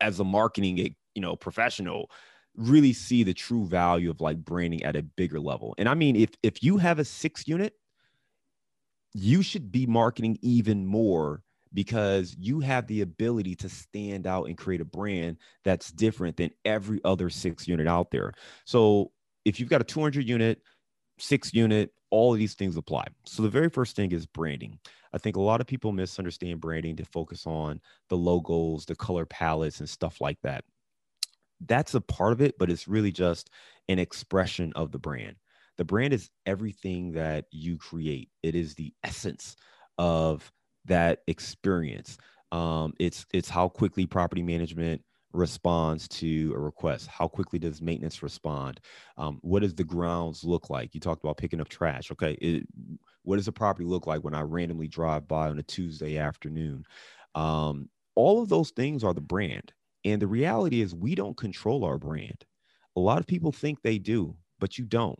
as 0.01 0.19
a 0.19 0.23
marketing 0.23 0.77
you 1.15 1.21
know 1.21 1.35
professional 1.35 2.09
really 2.55 2.93
see 2.93 3.23
the 3.23 3.33
true 3.33 3.65
value 3.65 4.09
of 4.09 4.21
like 4.21 4.37
branding 4.43 4.83
at 4.83 4.95
a 4.95 5.03
bigger 5.03 5.39
level. 5.39 5.75
And 5.77 5.87
I 5.87 5.93
mean, 5.93 6.15
if 6.15 6.31
if 6.43 6.63
you 6.63 6.77
have 6.77 6.99
a 6.99 7.05
six 7.05 7.47
unit, 7.47 7.73
you 9.13 9.41
should 9.41 9.71
be 9.71 9.85
marketing 9.85 10.37
even 10.41 10.85
more 10.85 11.41
because 11.73 12.35
you 12.39 12.59
have 12.59 12.87
the 12.87 13.01
ability 13.01 13.55
to 13.55 13.69
stand 13.69 14.25
out 14.25 14.45
and 14.47 14.57
create 14.57 14.81
a 14.81 14.85
brand 14.85 15.37
that's 15.63 15.91
different 15.91 16.37
than 16.37 16.49
every 16.65 16.99
other 17.03 17.29
six 17.29 17.67
unit 17.67 17.87
out 17.87 18.09
there. 18.11 18.33
So 18.65 19.11
if 19.45 19.59
you've 19.59 19.69
got 19.69 19.81
a 19.81 19.85
200 19.85 20.27
unit, 20.27 20.61
six 21.19 21.53
unit, 21.53 21.91
all 22.09 22.33
of 22.33 22.39
these 22.39 22.55
things 22.55 22.75
apply. 22.75 23.05
So 23.25 23.43
the 23.43 23.49
very 23.49 23.69
first 23.69 23.95
thing 23.95 24.11
is 24.11 24.25
branding. 24.25 24.79
I 25.13 25.19
think 25.19 25.35
a 25.35 25.41
lot 25.41 25.61
of 25.61 25.67
people 25.67 25.91
misunderstand 25.91 26.59
branding 26.59 26.95
to 26.97 27.05
focus 27.05 27.45
on 27.45 27.81
the 28.09 28.17
logos, 28.17 28.85
the 28.85 28.95
color 28.95 29.25
palettes, 29.25 29.79
and 29.79 29.89
stuff 29.89 30.19
like 30.21 30.39
that 30.41 30.63
that's 31.65 31.93
a 31.93 32.01
part 32.01 32.33
of 32.33 32.41
it, 32.41 32.57
but 32.57 32.69
it's 32.69 32.87
really 32.87 33.11
just 33.11 33.49
an 33.87 33.99
expression 33.99 34.71
of 34.75 34.91
the 34.91 34.99
brand. 34.99 35.35
The 35.79 35.85
brand 35.85 36.11
is 36.11 36.29
everything 36.45 37.13
that 37.13 37.45
you 37.51 37.77
create. 37.77 38.29
It 38.43 38.53
is 38.53 38.75
the 38.75 38.93
essence 39.05 39.55
of 39.97 40.51
that 40.83 41.19
experience. 41.27 42.17
Um, 42.51 42.93
it's 42.99 43.25
it's 43.33 43.47
how 43.47 43.69
quickly 43.69 44.05
property 44.05 44.43
management 44.43 45.01
responds 45.31 46.09
to 46.09 46.51
a 46.53 46.59
request. 46.59 47.07
How 47.07 47.29
quickly 47.29 47.59
does 47.59 47.81
maintenance 47.81 48.21
respond? 48.21 48.81
Um, 49.15 49.39
what 49.41 49.61
does 49.61 49.73
the 49.73 49.85
grounds 49.85 50.43
look 50.43 50.69
like? 50.69 50.93
You 50.93 50.99
talked 50.99 51.23
about 51.23 51.37
picking 51.37 51.61
up 51.61 51.69
trash. 51.69 52.11
Okay, 52.11 52.33
it, 52.41 52.67
what 53.23 53.37
does 53.37 53.45
the 53.45 53.53
property 53.53 53.85
look 53.85 54.05
like 54.05 54.21
when 54.21 54.33
I 54.33 54.41
randomly 54.41 54.89
drive 54.89 55.29
by 55.29 55.47
on 55.47 55.59
a 55.59 55.63
Tuesday 55.63 56.17
afternoon? 56.17 56.83
Um, 57.35 57.87
all 58.15 58.41
of 58.41 58.49
those 58.49 58.71
things 58.71 59.01
are 59.05 59.13
the 59.13 59.21
brand. 59.21 59.71
And 60.03 60.21
the 60.21 60.27
reality 60.27 60.81
is, 60.81 60.93
we 60.93 61.15
don't 61.15 61.37
control 61.37 61.85
our 61.85 61.97
brand. 61.97 62.43
A 62.97 62.99
lot 62.99 63.21
of 63.21 63.27
people 63.27 63.53
think 63.53 63.81
they 63.81 63.97
do, 63.97 64.35
but 64.59 64.77
you 64.77 64.83
don't. 64.83 65.17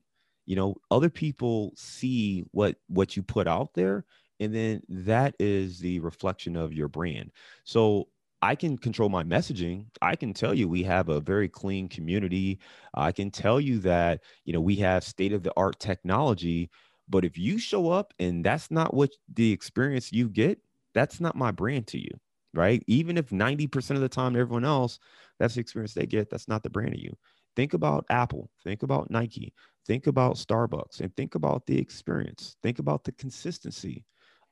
You 0.49 0.57
know, 0.57 0.75
other 0.91 1.09
people 1.09 1.73
see 1.77 2.43
what 2.51 2.77
what 2.87 3.15
you 3.15 3.23
put 3.23 3.47
out 3.47 3.73
there, 3.75 4.05
and 4.39 4.53
then 4.53 4.81
that 4.89 5.35
is 5.39 5.79
the 5.79 5.99
reflection 5.99 6.55
of 6.57 6.73
your 6.73 6.87
brand. 6.89 7.31
So 7.65 8.09
I 8.41 8.55
can 8.55 8.77
control 8.77 9.09
my 9.09 9.23
messaging. 9.23 9.85
I 10.01 10.15
can 10.15 10.33
tell 10.33 10.53
you 10.53 10.67
we 10.67 10.83
have 10.83 11.09
a 11.09 11.19
very 11.21 11.49
clean 11.49 11.89
community. 11.89 12.59
I 12.93 13.11
can 13.11 13.31
tell 13.31 13.59
you 13.61 13.79
that, 13.81 14.21
you 14.45 14.53
know, 14.53 14.61
we 14.61 14.77
have 14.77 15.03
state 15.03 15.33
of 15.33 15.43
the 15.43 15.53
art 15.57 15.79
technology, 15.79 16.69
but 17.09 17.25
if 17.25 17.37
you 17.37 17.57
show 17.59 17.91
up 17.91 18.13
and 18.19 18.43
that's 18.43 18.71
not 18.71 18.93
what 18.93 19.11
the 19.33 19.51
experience 19.51 20.11
you 20.13 20.29
get, 20.29 20.59
that's 20.93 21.19
not 21.19 21.35
my 21.35 21.51
brand 21.51 21.87
to 21.87 21.99
you 21.99 22.11
right? 22.53 22.83
Even 22.87 23.17
if 23.17 23.31
90% 23.31 23.97
of 23.97 24.01
the 24.01 24.09
time 24.09 24.35
everyone 24.35 24.65
else, 24.65 24.99
that's 25.39 25.53
the 25.55 25.61
experience 25.61 25.93
they 25.93 26.07
get, 26.07 26.29
that's 26.29 26.47
not 26.47 26.63
the 26.63 26.69
brand 26.69 26.93
of 26.93 26.99
you. 26.99 27.15
Think 27.55 27.73
about 27.73 28.05
Apple, 28.09 28.49
think 28.63 28.83
about 28.83 29.11
Nike, 29.11 29.53
think 29.89 30.05
about 30.05 30.35
Starbucks, 30.35 31.01
and 31.01 31.13
think 31.17 31.33
about 31.33 31.65
the 31.65 31.77
experience. 31.77 32.55
Think 32.61 32.77
about 32.77 33.03
the 33.03 33.11
consistency 33.13 34.05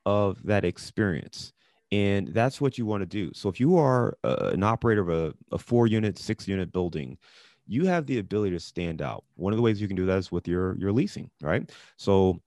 of 0.05 0.41
that 0.43 0.65
experience. 0.65 1.53
And 1.91 2.29
that's 2.29 2.59
what 2.59 2.77
you 2.77 2.87
want 2.87 3.01
to 3.01 3.05
do. 3.05 3.31
So 3.35 3.47
if 3.47 3.59
you 3.59 3.77
are 3.77 4.17
uh, 4.23 4.49
an 4.51 4.63
operator 4.63 5.01
of 5.01 5.09
a, 5.09 5.33
a 5.51 5.59
four 5.59 5.85
unit, 5.85 6.17
six 6.17 6.47
unit 6.47 6.73
building, 6.73 7.19
you 7.67 7.85
have 7.85 8.07
the 8.07 8.17
ability 8.17 8.55
to 8.55 8.59
stand 8.59 9.01
out. 9.01 9.23
One 9.35 9.53
of 9.53 9.57
the 9.57 9.63
ways 9.63 9.79
you 9.79 9.87
can 9.87 9.95
do 9.95 10.07
that 10.07 10.17
is 10.17 10.31
with 10.31 10.47
your 10.47 10.75
your 10.79 10.91
leasing, 10.91 11.29
right? 11.41 11.69
So 11.97 12.41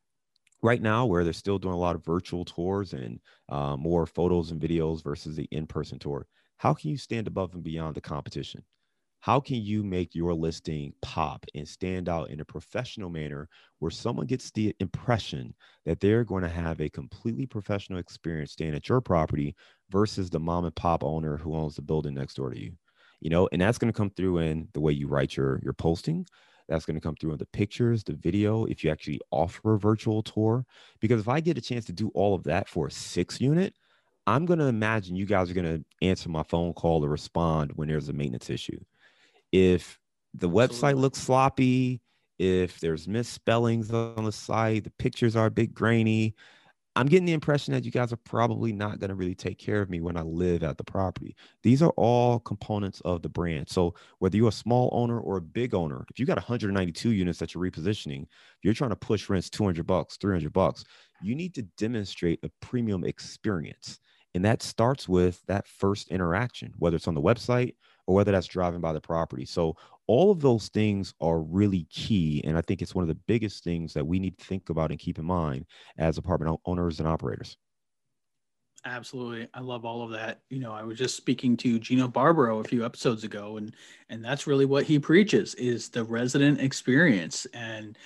right 0.62 0.82
now 0.82 1.06
where 1.06 1.22
they're 1.22 1.32
still 1.32 1.58
doing 1.58 1.74
a 1.74 1.78
lot 1.78 1.94
of 1.94 2.04
virtual 2.04 2.44
tours 2.44 2.92
and 2.92 3.20
uh, 3.50 3.76
more 3.76 4.04
photos 4.04 4.50
and 4.50 4.60
videos 4.60 5.02
versus 5.02 5.36
the 5.36 5.48
in-person 5.52 5.98
tour 5.98 6.26
how 6.58 6.74
can 6.74 6.90
you 6.90 6.96
stand 6.98 7.26
above 7.26 7.54
and 7.54 7.62
beyond 7.62 7.94
the 7.94 8.00
competition 8.00 8.62
how 9.20 9.38
can 9.38 9.56
you 9.56 9.82
make 9.82 10.14
your 10.14 10.34
listing 10.34 10.92
pop 11.02 11.44
and 11.54 11.68
stand 11.68 12.08
out 12.08 12.30
in 12.30 12.40
a 12.40 12.44
professional 12.44 13.10
manner 13.10 13.48
where 13.78 13.90
someone 13.90 14.26
gets 14.26 14.50
the 14.50 14.74
impression 14.80 15.54
that 15.84 16.00
they're 16.00 16.24
going 16.24 16.42
to 16.42 16.48
have 16.48 16.80
a 16.80 16.88
completely 16.88 17.46
professional 17.46 17.98
experience 17.98 18.52
staying 18.52 18.74
at 18.74 18.88
your 18.88 19.00
property 19.00 19.54
versus 19.90 20.30
the 20.30 20.40
mom 20.40 20.64
and 20.64 20.74
pop 20.74 21.04
owner 21.04 21.36
who 21.36 21.54
owns 21.54 21.76
the 21.76 21.82
building 21.82 22.14
next 22.14 22.34
door 22.34 22.50
to 22.50 22.60
you 22.60 22.72
you 23.20 23.30
know 23.30 23.48
and 23.52 23.60
that's 23.60 23.78
going 23.78 23.92
to 23.92 23.96
come 23.96 24.10
through 24.10 24.38
in 24.38 24.68
the 24.72 24.80
way 24.80 24.92
you 24.92 25.06
write 25.08 25.36
your 25.36 25.60
your 25.62 25.74
posting 25.74 26.26
that's 26.70 26.86
going 26.86 26.94
to 26.94 27.00
come 27.00 27.16
through 27.16 27.32
in 27.32 27.38
the 27.38 27.46
pictures, 27.46 28.04
the 28.04 28.14
video, 28.14 28.64
if 28.66 28.84
you 28.84 28.90
actually 28.90 29.20
offer 29.32 29.74
a 29.74 29.78
virtual 29.78 30.22
tour. 30.22 30.64
Because 31.00 31.20
if 31.20 31.28
I 31.28 31.40
get 31.40 31.58
a 31.58 31.60
chance 31.60 31.84
to 31.86 31.92
do 31.92 32.12
all 32.14 32.32
of 32.32 32.44
that 32.44 32.68
for 32.68 32.86
a 32.86 32.90
six 32.92 33.40
unit, 33.40 33.74
I'm 34.26 34.46
going 34.46 34.60
to 34.60 34.66
imagine 34.66 35.16
you 35.16 35.26
guys 35.26 35.50
are 35.50 35.54
going 35.54 35.66
to 35.66 35.84
answer 36.06 36.28
my 36.28 36.44
phone 36.44 36.72
call 36.72 37.04
or 37.04 37.08
respond 37.08 37.72
when 37.74 37.88
there's 37.88 38.08
a 38.08 38.12
maintenance 38.12 38.50
issue. 38.50 38.78
If 39.52 39.98
the 40.34 40.48
website 40.48 40.70
Absolutely. 40.70 41.00
looks 41.02 41.18
sloppy, 41.18 42.00
if 42.38 42.80
there's 42.80 43.06
misspellings 43.06 43.90
on 43.90 44.24
the 44.24 44.32
site, 44.32 44.84
the 44.84 44.92
pictures 44.98 45.36
are 45.36 45.46
a 45.46 45.50
bit 45.50 45.74
grainy, 45.74 46.34
I'm 46.96 47.06
getting 47.06 47.24
the 47.24 47.32
impression 47.32 47.72
that 47.72 47.84
you 47.84 47.90
guys 47.90 48.12
are 48.12 48.18
probably 48.18 48.72
not 48.72 48.98
going 48.98 49.10
to 49.10 49.14
really 49.14 49.34
take 49.34 49.58
care 49.58 49.80
of 49.80 49.88
me 49.88 50.00
when 50.00 50.16
I 50.16 50.22
live 50.22 50.64
at 50.64 50.76
the 50.76 50.84
property. 50.84 51.36
These 51.62 51.82
are 51.82 51.92
all 51.96 52.40
components 52.40 53.00
of 53.04 53.22
the 53.22 53.28
brand. 53.28 53.68
So 53.68 53.94
whether 54.18 54.36
you're 54.36 54.48
a 54.48 54.52
small 54.52 54.90
owner 54.92 55.20
or 55.20 55.36
a 55.36 55.42
big 55.42 55.72
owner, 55.72 56.04
if 56.10 56.18
you 56.18 56.26
got 56.26 56.36
192 56.36 57.10
units 57.10 57.38
that 57.38 57.54
you're 57.54 57.62
repositioning, 57.62 58.26
you're 58.62 58.74
trying 58.74 58.90
to 58.90 58.96
push 58.96 59.28
rents 59.28 59.48
200 59.50 59.86
bucks, 59.86 60.16
300 60.16 60.52
bucks, 60.52 60.84
you 61.22 61.36
need 61.36 61.54
to 61.54 61.62
demonstrate 61.78 62.40
a 62.42 62.50
premium 62.60 63.04
experience. 63.04 64.00
And 64.34 64.44
that 64.44 64.62
starts 64.62 65.08
with 65.08 65.42
that 65.46 65.68
first 65.68 66.08
interaction, 66.08 66.72
whether 66.78 66.96
it's 66.96 67.08
on 67.08 67.14
the 67.14 67.22
website 67.22 67.74
or 68.06 68.14
whether 68.14 68.32
that's 68.32 68.46
driving 68.46 68.80
by 68.80 68.92
the 68.92 69.00
property. 69.00 69.44
So 69.44 69.76
all 70.06 70.30
of 70.30 70.40
those 70.40 70.68
things 70.68 71.14
are 71.20 71.40
really 71.40 71.86
key. 71.90 72.42
And 72.44 72.58
I 72.58 72.62
think 72.62 72.82
it's 72.82 72.94
one 72.94 73.02
of 73.02 73.08
the 73.08 73.20
biggest 73.26 73.62
things 73.62 73.94
that 73.94 74.06
we 74.06 74.18
need 74.18 74.38
to 74.38 74.44
think 74.44 74.68
about 74.68 74.90
and 74.90 74.98
keep 74.98 75.18
in 75.18 75.24
mind 75.24 75.66
as 75.98 76.18
apartment 76.18 76.58
owners 76.64 76.98
and 76.98 77.08
operators. 77.08 77.56
Absolutely. 78.84 79.46
I 79.52 79.60
love 79.60 79.84
all 79.84 80.02
of 80.02 80.10
that. 80.12 80.40
You 80.48 80.58
know, 80.58 80.72
I 80.72 80.82
was 80.82 80.96
just 80.96 81.16
speaking 81.16 81.56
to 81.58 81.78
Gino 81.78 82.08
Barbaro 82.08 82.60
a 82.60 82.64
few 82.64 82.84
episodes 82.84 83.24
ago 83.24 83.58
and 83.58 83.74
and 84.08 84.24
that's 84.24 84.46
really 84.46 84.64
what 84.64 84.84
he 84.84 84.98
preaches 84.98 85.54
is 85.56 85.90
the 85.90 86.02
resident 86.02 86.60
experience 86.60 87.46
and 87.52 87.98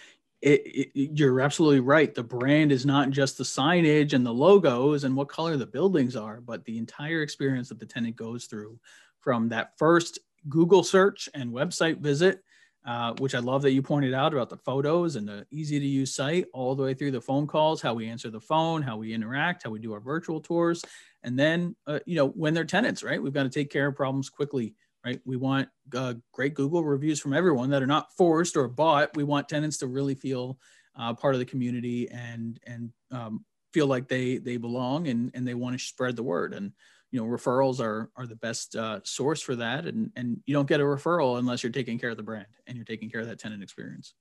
it, 0.42 0.60
it, 0.94 1.18
you're 1.18 1.40
absolutely 1.40 1.80
right. 1.80 2.14
The 2.14 2.22
brand 2.22 2.70
is 2.70 2.84
not 2.84 3.10
just 3.10 3.38
the 3.38 3.44
signage 3.44 4.12
and 4.12 4.26
the 4.26 4.34
logos 4.34 5.04
and 5.04 5.16
what 5.16 5.28
color 5.28 5.56
the 5.56 5.64
buildings 5.64 6.16
are, 6.16 6.42
but 6.42 6.64
the 6.66 6.76
entire 6.76 7.22
experience 7.22 7.70
that 7.70 7.78
the 7.78 7.86
tenant 7.86 8.16
goes 8.16 8.44
through 8.44 8.78
from 9.24 9.48
that 9.48 9.70
first 9.78 10.20
Google 10.48 10.84
search 10.84 11.28
and 11.34 11.50
website 11.50 11.98
visit, 11.98 12.40
uh, 12.86 13.14
which 13.18 13.34
I 13.34 13.38
love 13.38 13.62
that 13.62 13.72
you 13.72 13.80
pointed 13.80 14.12
out 14.12 14.34
about 14.34 14.50
the 14.50 14.58
photos 14.58 15.16
and 15.16 15.26
the 15.26 15.46
easy 15.50 15.80
to 15.80 15.86
use 15.86 16.14
site, 16.14 16.44
all 16.52 16.74
the 16.74 16.82
way 16.82 16.92
through 16.92 17.12
the 17.12 17.20
phone 17.20 17.46
calls, 17.46 17.80
how 17.80 17.94
we 17.94 18.06
answer 18.06 18.30
the 18.30 18.40
phone, 18.40 18.82
how 18.82 18.98
we 18.98 19.14
interact, 19.14 19.62
how 19.64 19.70
we 19.70 19.78
do 19.78 19.94
our 19.94 20.00
virtual 20.00 20.40
tours. 20.40 20.84
And 21.22 21.38
then, 21.38 21.74
uh, 21.86 22.00
you 22.04 22.16
know, 22.16 22.28
when 22.28 22.52
they're 22.52 22.66
tenants, 22.66 23.02
right? 23.02 23.20
We've 23.20 23.32
got 23.32 23.44
to 23.44 23.48
take 23.48 23.70
care 23.70 23.86
of 23.86 23.96
problems 23.96 24.28
quickly, 24.28 24.74
right? 25.02 25.18
We 25.24 25.38
want 25.38 25.70
uh, 25.96 26.14
great 26.32 26.52
Google 26.52 26.84
reviews 26.84 27.18
from 27.18 27.32
everyone 27.32 27.70
that 27.70 27.82
are 27.82 27.86
not 27.86 28.12
forced 28.12 28.54
or 28.58 28.68
bought. 28.68 29.16
We 29.16 29.24
want 29.24 29.48
tenants 29.48 29.78
to 29.78 29.86
really 29.86 30.14
feel 30.14 30.58
uh, 30.94 31.14
part 31.14 31.34
of 31.34 31.38
the 31.38 31.46
community 31.46 32.10
and, 32.10 32.60
and 32.66 32.90
um, 33.10 33.46
feel 33.72 33.86
like 33.86 34.08
they, 34.08 34.36
they 34.36 34.58
belong 34.58 35.08
and, 35.08 35.30
and 35.32 35.48
they 35.48 35.54
want 35.54 35.78
to 35.78 35.82
spread 35.82 36.16
the 36.16 36.22
word. 36.22 36.52
And, 36.52 36.72
you 37.14 37.20
know 37.20 37.28
referrals 37.28 37.78
are 37.78 38.10
are 38.16 38.26
the 38.26 38.34
best 38.34 38.74
uh, 38.74 38.98
source 39.04 39.40
for 39.40 39.54
that. 39.54 39.86
And 39.86 40.10
and 40.16 40.42
you 40.46 40.52
don't 40.52 40.66
get 40.66 40.80
a 40.80 40.82
referral 40.82 41.38
unless 41.38 41.62
you're 41.62 41.70
taking 41.70 41.96
care 41.96 42.10
of 42.10 42.16
the 42.16 42.24
brand 42.24 42.48
and 42.66 42.76
you're 42.76 42.84
taking 42.84 43.08
care 43.08 43.20
of 43.20 43.28
that 43.28 43.38
tenant 43.38 43.62
experience. 43.62 44.14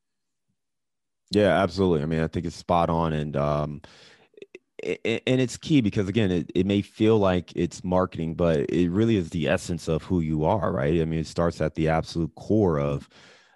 Yeah 1.32 1.60
absolutely. 1.64 2.04
I 2.04 2.06
mean 2.06 2.20
i 2.20 2.28
think 2.28 2.46
it's 2.46 2.56
spot 2.56 2.92
on. 2.92 3.14
And 3.14 3.36
um 3.36 3.82
and 4.84 5.42
it's 5.42 5.58
key 5.58 5.82
because 5.82 6.08
again 6.08 6.30
it, 6.30 6.52
it 6.54 6.68
may 6.68 6.84
feel 6.84 7.18
like 7.18 7.52
it's 7.56 7.84
marketing 7.84 8.36
but 8.36 8.70
it 8.70 8.92
really 8.92 9.16
is 9.16 9.30
the 9.32 9.48
essence 9.48 9.88
of 9.88 10.04
who 10.04 10.20
you 10.20 10.46
are 10.46 10.72
right? 10.72 11.02
I 11.02 11.06
mean 11.06 11.20
it 11.20 11.28
starts 11.28 11.62
at 11.62 11.74
the 11.74 11.90
absolute 11.90 12.36
core 12.36 12.80
of 12.80 13.10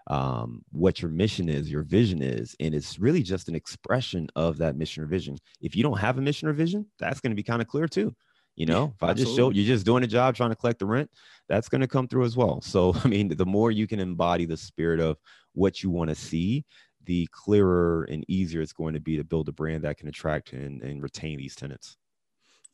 um, 0.08 0.64
what 0.72 1.02
your 1.02 1.12
mission 1.12 1.48
is 1.48 1.70
your 1.70 1.84
vision 1.84 2.24
is. 2.24 2.56
And 2.60 2.74
it's 2.74 2.98
really 2.98 3.22
just 3.22 3.50
an 3.50 3.56
expression 3.56 4.30
of 4.36 4.58
that 4.60 4.78
mission 4.78 5.04
or 5.04 5.06
vision. 5.06 5.38
If 5.62 5.76
you 5.76 5.84
don't 5.84 6.00
have 6.00 6.18
a 6.18 6.22
mission 6.22 6.48
or 6.48 6.54
vision 6.54 6.88
that's 6.98 7.20
going 7.20 7.32
to 7.32 7.36
be 7.36 7.44
kind 7.44 7.62
of 7.62 7.68
clear 7.68 7.88
too 7.88 8.16
you 8.58 8.66
know, 8.66 8.92
if 8.96 9.04
I 9.04 9.14
just 9.14 9.36
show 9.36 9.52
you're 9.52 9.66
just 9.68 9.86
doing 9.86 10.04
a 10.04 10.08
job 10.08 10.36
trying 10.36 10.50
to 10.50 10.56
collect 10.56 10.80
the 10.80 10.86
rent, 10.88 11.10
that's 11.48 11.70
going 11.70 11.82
to 11.82 11.88
come 11.88 12.08
through 12.08 12.26
as 12.26 12.36
well. 12.36 12.60
So, 12.60 12.94
I 13.04 13.08
mean, 13.08 13.30
the 13.30 13.46
more 13.46 13.72
you 13.72 13.88
can 13.88 14.00
embody 14.00 14.46
the 14.46 14.58
spirit 14.58 15.00
of 15.00 15.18
what 15.54 15.84
you 15.84 15.92
want 15.92 16.10
to 16.10 16.16
see, 16.16 16.66
the 17.06 17.28
clearer 17.32 18.04
and 18.06 18.26
easier 18.28 18.62
it's 18.62 18.74
going 18.74 18.96
to 18.96 19.00
be 19.00 19.16
to 19.16 19.24
build 19.24 19.48
a 19.48 19.52
brand 19.52 19.84
that 19.84 19.98
can 19.98 20.08
attract 20.08 20.54
and, 20.54 20.82
and 20.82 21.04
retain 21.04 21.38
these 21.38 21.56
tenants. 21.56 21.98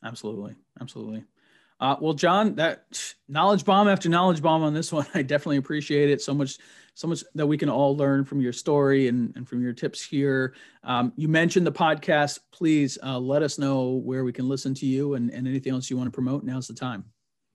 Absolutely. 0.02 0.56
Absolutely. 0.80 1.24
Uh, 1.84 1.96
well, 2.00 2.14
John, 2.14 2.54
that 2.54 2.86
knowledge 3.28 3.62
bomb 3.66 3.88
after 3.88 4.08
knowledge 4.08 4.40
bomb 4.40 4.62
on 4.62 4.72
this 4.72 4.90
one, 4.98 5.06
I 5.12 5.20
definitely 5.20 5.58
appreciate 5.58 6.08
it 6.08 6.22
so 6.22 6.32
much. 6.32 6.56
So 6.96 7.08
much 7.08 7.24
that 7.34 7.44
we 7.44 7.58
can 7.58 7.68
all 7.68 7.96
learn 7.96 8.24
from 8.24 8.40
your 8.40 8.52
story 8.52 9.08
and, 9.08 9.34
and 9.34 9.48
from 9.48 9.60
your 9.60 9.72
tips 9.72 10.00
here. 10.00 10.54
Um, 10.84 11.12
you 11.16 11.26
mentioned 11.26 11.66
the 11.66 11.72
podcast. 11.72 12.38
Please 12.52 12.98
uh, 13.02 13.18
let 13.18 13.42
us 13.42 13.58
know 13.58 14.00
where 14.04 14.22
we 14.22 14.32
can 14.32 14.48
listen 14.48 14.74
to 14.74 14.86
you 14.86 15.14
and, 15.14 15.28
and 15.30 15.48
anything 15.48 15.72
else 15.72 15.90
you 15.90 15.96
want 15.96 16.06
to 16.06 16.12
promote. 16.12 16.44
Now's 16.44 16.68
the 16.68 16.74
time. 16.74 17.04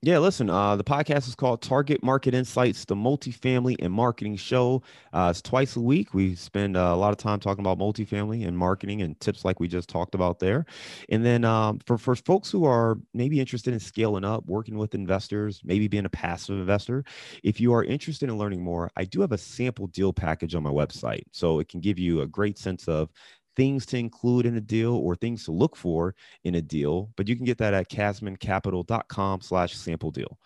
Yeah, 0.02 0.20
listen, 0.20 0.50
uh, 0.50 0.78
the 0.78 0.84
podcast 0.86 1.28
is 1.28 1.36
called 1.36 1.62
Target 1.62 2.02
Market 2.02 2.34
Insights, 2.34 2.86
the 2.86 2.96
multifamily 2.96 3.76
and 3.80 3.92
marketing 3.92 4.38
show. 4.38 4.82
Uh, 5.12 5.28
it's 5.30 5.42
twice 5.42 5.76
a 5.76 5.82
week. 5.82 6.14
We 6.14 6.36
spend 6.36 6.78
uh, 6.78 6.92
a 6.94 6.96
lot 6.96 7.12
of 7.12 7.18
time 7.18 7.42
talking 7.42 7.60
about 7.66 7.80
multifamily 7.80 8.48
and 8.48 8.58
marketing 8.58 9.02
and 9.02 9.20
tips 9.20 9.44
like 9.44 9.60
we 9.60 9.68
just 9.68 9.90
talked 9.90 10.16
about 10.16 10.40
there. 10.40 10.66
And 11.10 11.26
then 11.26 11.44
um, 11.44 11.80
for, 11.86 11.98
for 11.98 12.16
folks 12.16 12.50
who 12.50 12.64
are 12.64 12.98
maybe 13.14 13.42
interested 13.42 13.74
in 13.74 13.80
scaling 13.82 14.24
up, 14.24 14.46
working 14.46 14.78
with 14.78 14.96
investors, 14.96 15.60
maybe 15.66 15.90
being 15.90 16.06
a 16.06 16.10
passive 16.10 16.58
investor, 16.58 17.04
if 17.44 17.60
you 17.60 17.74
are 17.74 17.84
interested 17.84 18.30
in 18.30 18.38
learning 18.38 18.64
more, 18.64 18.90
I 18.96 19.04
do 19.04 19.20
have 19.20 19.34
a 19.34 19.38
sample 19.38 19.88
deal 19.88 20.14
package 20.14 20.56
on 20.56 20.64
my 20.64 20.72
website. 20.72 21.24
So 21.34 21.60
it 21.60 21.68
can 21.68 21.82
give 21.82 22.00
you 22.00 22.22
a 22.22 22.28
great 22.28 22.58
sense 22.58 22.88
of 22.88 23.10
things 23.56 23.86
to 23.88 23.98
include 23.98 24.46
in 24.46 24.56
a 24.56 24.62
deal 24.62 24.96
or 24.96 25.16
things 25.16 25.46
to 25.46 25.52
look 25.52 25.76
for 25.76 26.16
in 26.44 26.56
a 26.56 26.62
deal, 26.62 27.10
but 27.16 27.28
you 27.28 27.36
can 27.36 27.46
get 27.46 27.58
that 27.58 27.74
at 27.74 27.90
casmoncapital.com 27.90 29.42
slash 29.42 29.76
sample 29.76 30.12
deal. 30.12 30.38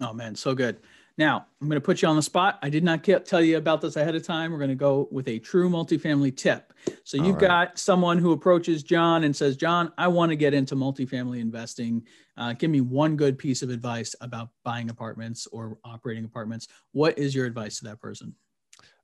Oh 0.00 0.12
man, 0.12 0.34
so 0.34 0.54
good. 0.54 0.78
Now 1.16 1.46
I'm 1.60 1.68
going 1.68 1.80
to 1.80 1.84
put 1.84 2.00
you 2.00 2.08
on 2.08 2.14
the 2.14 2.22
spot. 2.22 2.60
I 2.62 2.70
did 2.70 2.84
not 2.84 3.02
get, 3.02 3.26
tell 3.26 3.42
you 3.42 3.56
about 3.56 3.80
this 3.80 3.96
ahead 3.96 4.14
of 4.14 4.22
time. 4.22 4.52
We're 4.52 4.58
going 4.58 4.70
to 4.70 4.76
go 4.76 5.08
with 5.10 5.26
a 5.26 5.40
true 5.40 5.68
multifamily 5.68 6.36
tip. 6.36 6.72
So 7.02 7.16
you've 7.16 7.34
right. 7.34 7.48
got 7.48 7.78
someone 7.78 8.18
who 8.18 8.30
approaches 8.30 8.84
John 8.84 9.24
and 9.24 9.34
says, 9.34 9.56
John, 9.56 9.92
I 9.98 10.06
want 10.06 10.30
to 10.30 10.36
get 10.36 10.54
into 10.54 10.76
multifamily 10.76 11.40
investing. 11.40 12.06
Uh, 12.36 12.52
give 12.52 12.70
me 12.70 12.80
one 12.80 13.16
good 13.16 13.36
piece 13.36 13.62
of 13.62 13.70
advice 13.70 14.14
about 14.20 14.50
buying 14.64 14.90
apartments 14.90 15.48
or 15.48 15.78
operating 15.84 16.24
apartments. 16.24 16.68
What 16.92 17.18
is 17.18 17.34
your 17.34 17.46
advice 17.46 17.80
to 17.80 17.86
that 17.86 18.00
person? 18.00 18.36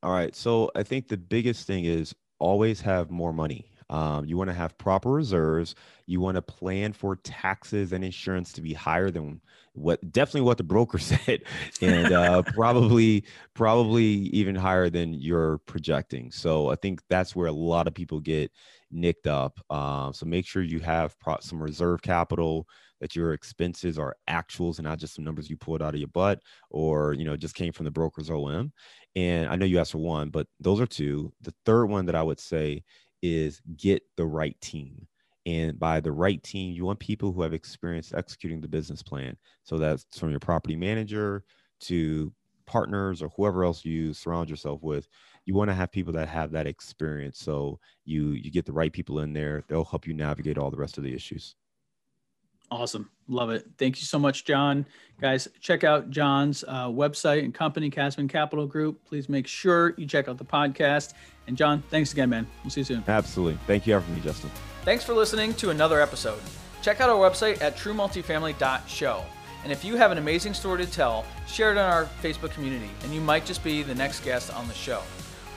All 0.05 0.12
right. 0.12 0.37
So 0.37 0.70
I 0.77 0.85
think 0.85 1.09
the 1.09 1.16
biggest 1.16 1.66
thing 1.66 1.85
is 1.85 2.14
always 2.44 2.80
have 2.83 3.11
more 3.11 3.33
money. 3.33 3.70
Um, 3.90 4.24
you 4.24 4.37
want 4.37 4.48
to 4.48 4.54
have 4.54 4.76
proper 4.78 5.11
reserves. 5.11 5.74
You 6.07 6.20
want 6.20 6.37
to 6.37 6.42
plan 6.42 6.92
for 6.92 7.16
taxes 7.16 7.92
and 7.92 8.04
insurance 8.04 8.52
to 8.54 8.62
be 8.62 8.72
higher 8.72 9.11
than 9.11 9.40
what 9.72 10.12
definitely 10.12 10.42
what 10.42 10.59
the 10.59 10.64
broker 10.64 10.98
said, 11.12 11.42
and 11.80 12.12
uh, 12.12 12.42
probably 12.42 13.24
probably 13.54 14.04
even 14.04 14.54
higher 14.54 14.88
than 14.90 15.14
you're 15.14 15.59
projecting. 15.66 16.30
So 16.30 16.70
I 16.70 16.76
think 16.76 17.00
that's 17.09 17.35
where 17.35 17.48
a 17.48 17.52
lot 17.52 17.87
of 17.87 17.94
people 17.94 18.20
get 18.20 18.52
nicked 18.90 19.26
up. 19.26 19.59
Uh, 19.70 20.12
so 20.12 20.26
make 20.26 20.46
sure 20.46 20.62
you 20.62 20.80
have 20.80 21.18
pro- 21.18 21.40
some 21.40 21.62
reserve 21.62 22.02
capital 22.02 22.66
that 23.00 23.14
your 23.14 23.33
expenses 23.33 23.98
are 23.98 24.16
actuals 24.30 24.78
and 24.78 24.87
not 24.87 24.98
just 24.98 25.14
some 25.14 25.24
numbers 25.24 25.50
you 25.50 25.57
pulled 25.57 25.83
out 25.83 25.94
of 25.94 26.00
your 26.00 26.09
butt 26.09 26.40
or 26.70 27.12
you 27.12 27.24
know 27.24 27.37
just 27.37 27.54
came 27.54 27.72
from 27.72 27.85
the 27.85 27.90
broker's 27.90 28.30
OM. 28.30 28.72
And 29.16 29.48
I 29.48 29.57
know 29.57 29.66
you 29.66 29.79
asked 29.79 29.92
for 29.92 29.98
one, 29.98 30.31
but 30.31 30.46
those 30.61 30.81
are 30.81 30.87
two. 30.87 31.33
The 31.42 31.55
third 31.64 31.87
one 31.87 32.07
that 32.07 32.16
I 32.16 32.22
would 32.22 32.40
say 32.40 32.83
is 33.22 33.62
get 33.77 34.03
the 34.16 34.27
right 34.27 34.61
team. 34.61 35.07
And 35.46 35.79
by 35.79 36.00
the 36.00 36.12
right 36.12 36.42
team, 36.42 36.72
you 36.72 36.85
want 36.85 36.98
people 37.00 37.33
who 37.33 37.42
have 37.42 37.53
experience 37.53 38.12
executing 38.14 38.61
the 38.61 38.68
business 38.68 39.03
plan. 39.03 39.37
So 39.62 39.79
that's 39.79 40.07
from 40.18 40.31
your 40.31 40.40
property 40.40 40.74
manager 40.74 41.44
to 41.83 42.33
partners 42.66 43.22
or 43.22 43.29
whoever 43.37 43.64
else 43.64 43.85
you 43.85 44.14
surround 44.14 44.48
yourself 44.48 44.83
with. 44.83 45.07
You 45.44 45.55
want 45.55 45.68
to 45.68 45.74
have 45.74 45.92
people 45.92 46.14
that 46.14 46.29
have 46.29 46.50
that 46.53 46.66
experience. 46.66 47.38
So 47.38 47.79
you 48.07 48.31
you 48.31 48.50
get 48.50 48.64
the 48.64 48.72
right 48.72 48.92
people 48.92 49.20
in 49.20 49.35
there. 49.35 49.64
They'll 49.68 49.85
help 49.85 50.07
you 50.07 50.14
navigate 50.14 50.57
all 50.59 50.70
the 50.70 50.79
rest 50.79 50.96
of 50.98 51.05
the 51.05 51.14
issues. 51.14 51.55
Awesome. 52.70 53.11
Love 53.29 53.50
it. 53.50 53.66
Thank 53.79 54.00
you 54.00 54.07
so 54.07 54.18
much, 54.18 54.44
John. 54.44 54.87
Guys, 55.20 55.48
check 55.61 55.85
out 55.85 56.11
John's 56.11 56.64
uh, 56.66 56.88
website 56.88 57.44
and 57.44 57.55
company, 57.55 57.88
Casmon 57.88 58.29
Capital 58.29 58.66
Group. 58.66 59.05
Please 59.05 59.29
make 59.29 59.46
sure 59.46 59.94
you 59.96 60.07
check 60.07 60.29
out 60.29 60.38
the 60.38 60.44
podcast. 60.44 61.14
And 61.46 61.57
John, 61.57 61.83
thanks 61.90 62.12
again, 62.12 62.31
man. 62.31 62.46
We'll 62.62 62.70
see 62.70 62.81
you 62.81 62.85
soon. 62.85 63.05
Absolutely. 63.07 63.59
Thank 63.66 63.87
you 63.87 63.98
for 64.00 64.11
me, 64.11 64.20
Justin. 64.20 64.50
Thanks 64.85 65.05
for 65.05 65.14
listening 65.14 65.55
to 65.55 65.70
another 65.70 66.00
episode. 66.00 66.40
Check 66.83 67.00
out 67.00 67.09
our 67.09 67.16
website 67.16 67.62
at 67.62 67.77
truemultifamily.show. 67.77 69.24
And 69.62 69.72
if 69.72 69.85
you 69.85 69.96
have 69.96 70.11
an 70.12 70.18
amazing 70.18 70.53
story 70.53 70.85
to 70.85 70.90
tell, 70.90 71.24
share 71.46 71.72
it 71.72 71.79
on 71.79 71.90
our 71.90 72.05
Facebook 72.22 72.50
community, 72.50 72.90
and 73.03 73.14
you 73.14 73.20
might 73.22 73.46
just 73.46 73.64
be 73.64 73.83
the 73.83 73.94
next 73.94 74.20
guest 74.22 74.53
on 74.53 74.68
the 74.68 74.74
show. 74.74 75.00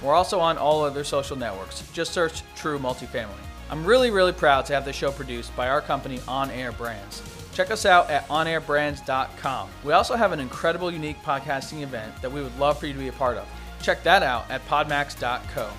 We're 0.02 0.14
also 0.14 0.40
on 0.40 0.58
all 0.58 0.86
other 0.86 1.04
social 1.04 1.36
networks. 1.36 1.84
Just 1.92 2.14
search 2.14 2.44
True 2.56 2.80
Multifamily. 2.80 3.47
I'm 3.70 3.86
really, 3.86 4.12
really 4.12 4.32
proud 4.32 4.66
to 4.68 4.74
have 4.74 4.86
the 4.86 4.94
show 4.94 5.12
produced 5.12 5.56
by 5.56 5.68
our 5.68 5.82
company, 5.82 6.20
On 6.28 6.50
Air 6.52 6.72
Brands. 6.72 7.22
Check 7.54 7.72
us 7.72 7.86
out 7.86 8.10
at 8.10 8.28
onairbrands.com. 8.28 9.70
We 9.84 9.94
also 9.94 10.16
have 10.16 10.32
an 10.32 10.40
incredible, 10.40 10.92
unique 10.92 11.22
podcasting 11.24 11.82
event 11.82 12.22
that 12.22 12.32
we 12.32 12.42
would 12.42 12.58
love 12.60 12.80
for 12.80 12.86
you 12.86 12.94
to 12.94 13.00
be 13.00 13.08
a 13.08 13.14
part 13.14 13.38
of. 13.38 13.48
Check 13.82 14.04
that 14.04 14.24
out 14.24 14.50
at 14.50 14.66
podmax.co. 14.68 15.70